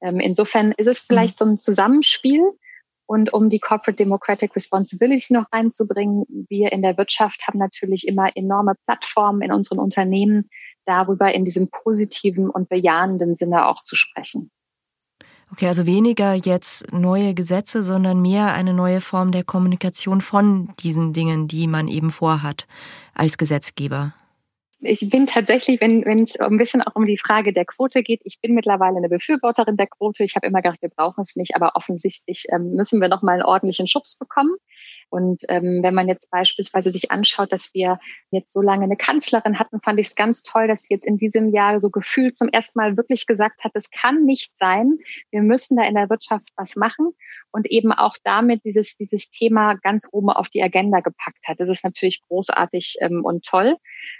Ähm, 0.00 0.20
insofern 0.20 0.72
ist 0.72 0.86
es 0.86 1.00
vielleicht 1.00 1.38
so 1.38 1.44
ein 1.44 1.58
Zusammenspiel. 1.58 2.42
Und 3.08 3.32
um 3.32 3.50
die 3.50 3.60
Corporate 3.60 3.94
Democratic 3.96 4.56
Responsibility 4.56 5.32
noch 5.32 5.46
reinzubringen, 5.52 6.24
wir 6.48 6.72
in 6.72 6.82
der 6.82 6.98
Wirtschaft 6.98 7.46
haben 7.46 7.58
natürlich 7.58 8.08
immer 8.08 8.36
enorme 8.36 8.74
Plattformen 8.84 9.42
in 9.42 9.52
unseren 9.52 9.78
Unternehmen, 9.78 10.50
darüber 10.86 11.34
in 11.34 11.44
diesem 11.44 11.68
positiven 11.68 12.48
und 12.48 12.68
bejahenden 12.68 13.34
Sinne 13.34 13.66
auch 13.66 13.82
zu 13.82 13.96
sprechen. 13.96 14.50
Okay, 15.52 15.68
also 15.68 15.86
weniger 15.86 16.34
jetzt 16.34 16.92
neue 16.92 17.32
Gesetze, 17.34 17.82
sondern 17.82 18.20
mehr 18.20 18.54
eine 18.54 18.72
neue 18.72 19.00
Form 19.00 19.30
der 19.30 19.44
Kommunikation 19.44 20.20
von 20.20 20.72
diesen 20.80 21.12
Dingen, 21.12 21.46
die 21.46 21.68
man 21.68 21.86
eben 21.86 22.10
vorhat 22.10 22.66
als 23.14 23.38
Gesetzgeber. 23.38 24.12
Ich 24.80 25.08
bin 25.08 25.26
tatsächlich, 25.26 25.80
wenn 25.80 26.22
es 26.22 26.38
ein 26.38 26.58
bisschen 26.58 26.82
auch 26.82 26.94
um 26.96 27.06
die 27.06 27.16
Frage 27.16 27.52
der 27.52 27.64
Quote 27.64 28.02
geht, 28.02 28.20
ich 28.24 28.40
bin 28.40 28.54
mittlerweile 28.54 28.98
eine 28.98 29.08
Befürworterin 29.08 29.76
der 29.76 29.86
Quote. 29.86 30.22
Ich 30.22 30.36
habe 30.36 30.46
immer 30.46 30.60
gedacht, 30.60 30.82
wir 30.82 30.90
brauchen 30.90 31.22
es 31.22 31.34
nicht, 31.36 31.56
aber 31.56 31.72
offensichtlich 31.76 32.46
ähm, 32.52 32.72
müssen 32.72 33.00
wir 33.00 33.08
noch 33.08 33.22
mal 33.22 33.34
einen 33.34 33.42
ordentlichen 33.42 33.86
Schubs 33.86 34.18
bekommen. 34.18 34.54
Und 35.08 35.42
ähm, 35.48 35.80
wenn 35.82 35.94
man 35.94 36.08
jetzt 36.08 36.30
beispielsweise 36.30 36.90
sich 36.90 37.10
anschaut, 37.10 37.52
dass 37.52 37.72
wir 37.74 37.98
jetzt 38.30 38.52
so 38.52 38.60
lange 38.60 38.84
eine 38.84 38.96
Kanzlerin 38.96 39.58
hatten, 39.58 39.80
fand 39.80 40.00
ich 40.00 40.08
es 40.08 40.14
ganz 40.14 40.42
toll, 40.42 40.68
dass 40.68 40.82
sie 40.82 40.94
jetzt 40.94 41.06
in 41.06 41.16
diesem 41.16 41.48
Jahr 41.50 41.78
so 41.80 41.90
gefühlt 41.90 42.36
zum 42.36 42.48
ersten 42.48 42.78
Mal 42.78 42.96
wirklich 42.96 43.26
gesagt 43.26 43.64
hat, 43.64 43.72
es 43.74 43.90
kann 43.90 44.24
nicht 44.24 44.58
sein. 44.58 44.98
Wir 45.30 45.42
müssen 45.42 45.76
da 45.76 45.84
in 45.84 45.94
der 45.94 46.10
Wirtschaft 46.10 46.48
was 46.56 46.76
machen 46.76 47.12
und 47.52 47.70
eben 47.70 47.92
auch 47.92 48.16
damit 48.24 48.64
dieses, 48.64 48.96
dieses 48.96 49.30
Thema 49.30 49.74
ganz 49.74 50.08
oben 50.10 50.30
auf 50.30 50.48
die 50.48 50.62
Agenda 50.62 51.00
gepackt 51.00 51.46
hat. 51.46 51.60
Das 51.60 51.68
ist 51.68 51.84
natürlich 51.84 52.22
großartig 52.22 52.96
ähm, 53.00 53.24
und 53.24 53.44
toll. 53.44 53.76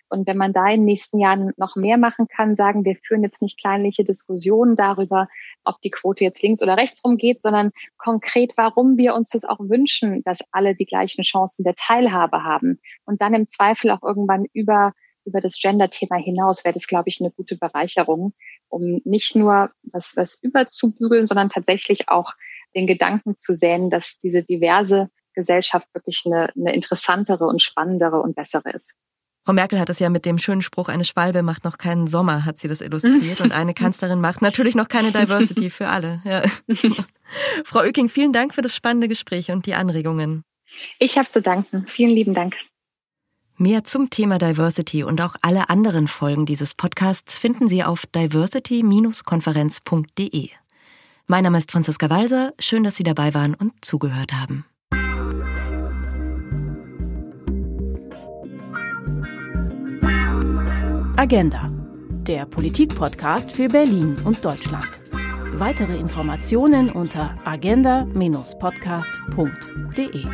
Und 0.08 0.26
wenn 0.26 0.36
man 0.36 0.52
da 0.52 0.66
in 0.66 0.80
den 0.80 0.84
nächsten 0.84 1.18
Jahren 1.18 1.52
noch 1.56 1.76
mehr 1.76 1.98
machen 1.98 2.28
kann, 2.28 2.54
sagen, 2.54 2.84
wir 2.84 2.94
führen 2.94 3.22
jetzt 3.22 3.42
nicht 3.42 3.60
kleinliche 3.60 4.04
Diskussionen 4.04 4.76
darüber, 4.76 5.28
ob 5.64 5.80
die 5.80 5.90
Quote 5.90 6.24
jetzt 6.24 6.42
links 6.42 6.62
oder 6.62 6.76
rechts 6.76 7.04
rumgeht, 7.04 7.42
sondern 7.42 7.72
konkret, 7.96 8.52
warum 8.56 8.96
wir 8.96 9.14
uns 9.14 9.30
das 9.30 9.44
auch 9.44 9.58
wünschen, 9.60 10.22
dass 10.22 10.40
alle 10.52 10.74
die 10.74 10.86
gleichen 10.86 11.22
Chancen 11.22 11.64
der 11.64 11.74
Teilhabe 11.74 12.44
haben. 12.44 12.80
Und 13.04 13.20
dann 13.20 13.34
im 13.34 13.48
Zweifel 13.48 13.90
auch 13.90 14.02
irgendwann 14.02 14.46
über, 14.52 14.92
über 15.24 15.40
das 15.40 15.58
Gender-Thema 15.58 16.16
hinaus 16.16 16.64
wäre 16.64 16.74
das, 16.74 16.86
glaube 16.86 17.08
ich, 17.08 17.20
eine 17.20 17.32
gute 17.32 17.56
Bereicherung, 17.56 18.32
um 18.68 19.00
nicht 19.04 19.34
nur 19.34 19.70
was, 19.82 20.16
was 20.16 20.38
überzubügeln, 20.40 21.26
sondern 21.26 21.50
tatsächlich 21.50 22.08
auch 22.08 22.34
den 22.74 22.86
Gedanken 22.86 23.36
zu 23.36 23.54
säen, 23.54 23.90
dass 23.90 24.18
diese 24.18 24.42
diverse 24.42 25.08
Gesellschaft 25.34 25.92
wirklich 25.94 26.22
eine, 26.26 26.50
eine 26.54 26.74
interessantere 26.74 27.46
und 27.46 27.62
spannendere 27.62 28.20
und 28.20 28.36
bessere 28.36 28.70
ist. 28.70 28.96
Frau 29.46 29.52
Merkel 29.52 29.78
hat 29.78 29.88
es 29.90 30.00
ja 30.00 30.10
mit 30.10 30.24
dem 30.24 30.38
schönen 30.38 30.60
Spruch, 30.60 30.88
eine 30.88 31.04
Schwalbe 31.04 31.44
macht 31.44 31.62
noch 31.62 31.78
keinen 31.78 32.08
Sommer, 32.08 32.44
hat 32.44 32.58
sie 32.58 32.66
das 32.66 32.80
illustriert. 32.80 33.40
Und 33.40 33.52
eine 33.52 33.74
Kanzlerin 33.74 34.20
macht 34.20 34.42
natürlich 34.42 34.74
noch 34.74 34.88
keine 34.88 35.12
Diversity 35.12 35.70
für 35.76 35.88
alle. 35.88 36.20
Ja. 36.24 36.42
Frau 37.64 37.82
Oeking, 37.82 38.08
vielen 38.08 38.32
Dank 38.32 38.54
für 38.54 38.62
das 38.62 38.74
spannende 38.74 39.06
Gespräch 39.06 39.52
und 39.52 39.66
die 39.66 39.74
Anregungen. 39.74 40.42
Ich 40.98 41.16
habe 41.16 41.30
zu 41.30 41.40
danken. 41.40 41.86
Vielen 41.86 42.10
lieben 42.10 42.34
Dank. 42.34 42.56
Mehr 43.56 43.84
zum 43.84 44.10
Thema 44.10 44.38
Diversity 44.38 45.04
und 45.04 45.20
auch 45.20 45.36
alle 45.42 45.70
anderen 45.70 46.08
Folgen 46.08 46.44
dieses 46.44 46.74
Podcasts 46.74 47.38
finden 47.38 47.68
Sie 47.68 47.84
auf 47.84 48.04
diversity-konferenz.de. 48.04 50.48
Mein 51.28 51.44
Name 51.44 51.58
ist 51.58 51.70
Franziska 51.70 52.10
Walser. 52.10 52.52
Schön, 52.58 52.82
dass 52.82 52.96
Sie 52.96 53.04
dabei 53.04 53.32
waren 53.32 53.54
und 53.54 53.84
zugehört 53.84 54.32
haben. 54.32 54.64
Agenda, 61.18 61.72
der 62.26 62.44
Politikpodcast 62.44 63.50
für 63.50 63.70
Berlin 63.70 64.18
und 64.26 64.44
Deutschland. 64.44 65.00
Weitere 65.54 65.96
Informationen 65.96 66.90
unter 66.90 67.34
agenda-podcast.de. 67.46 70.26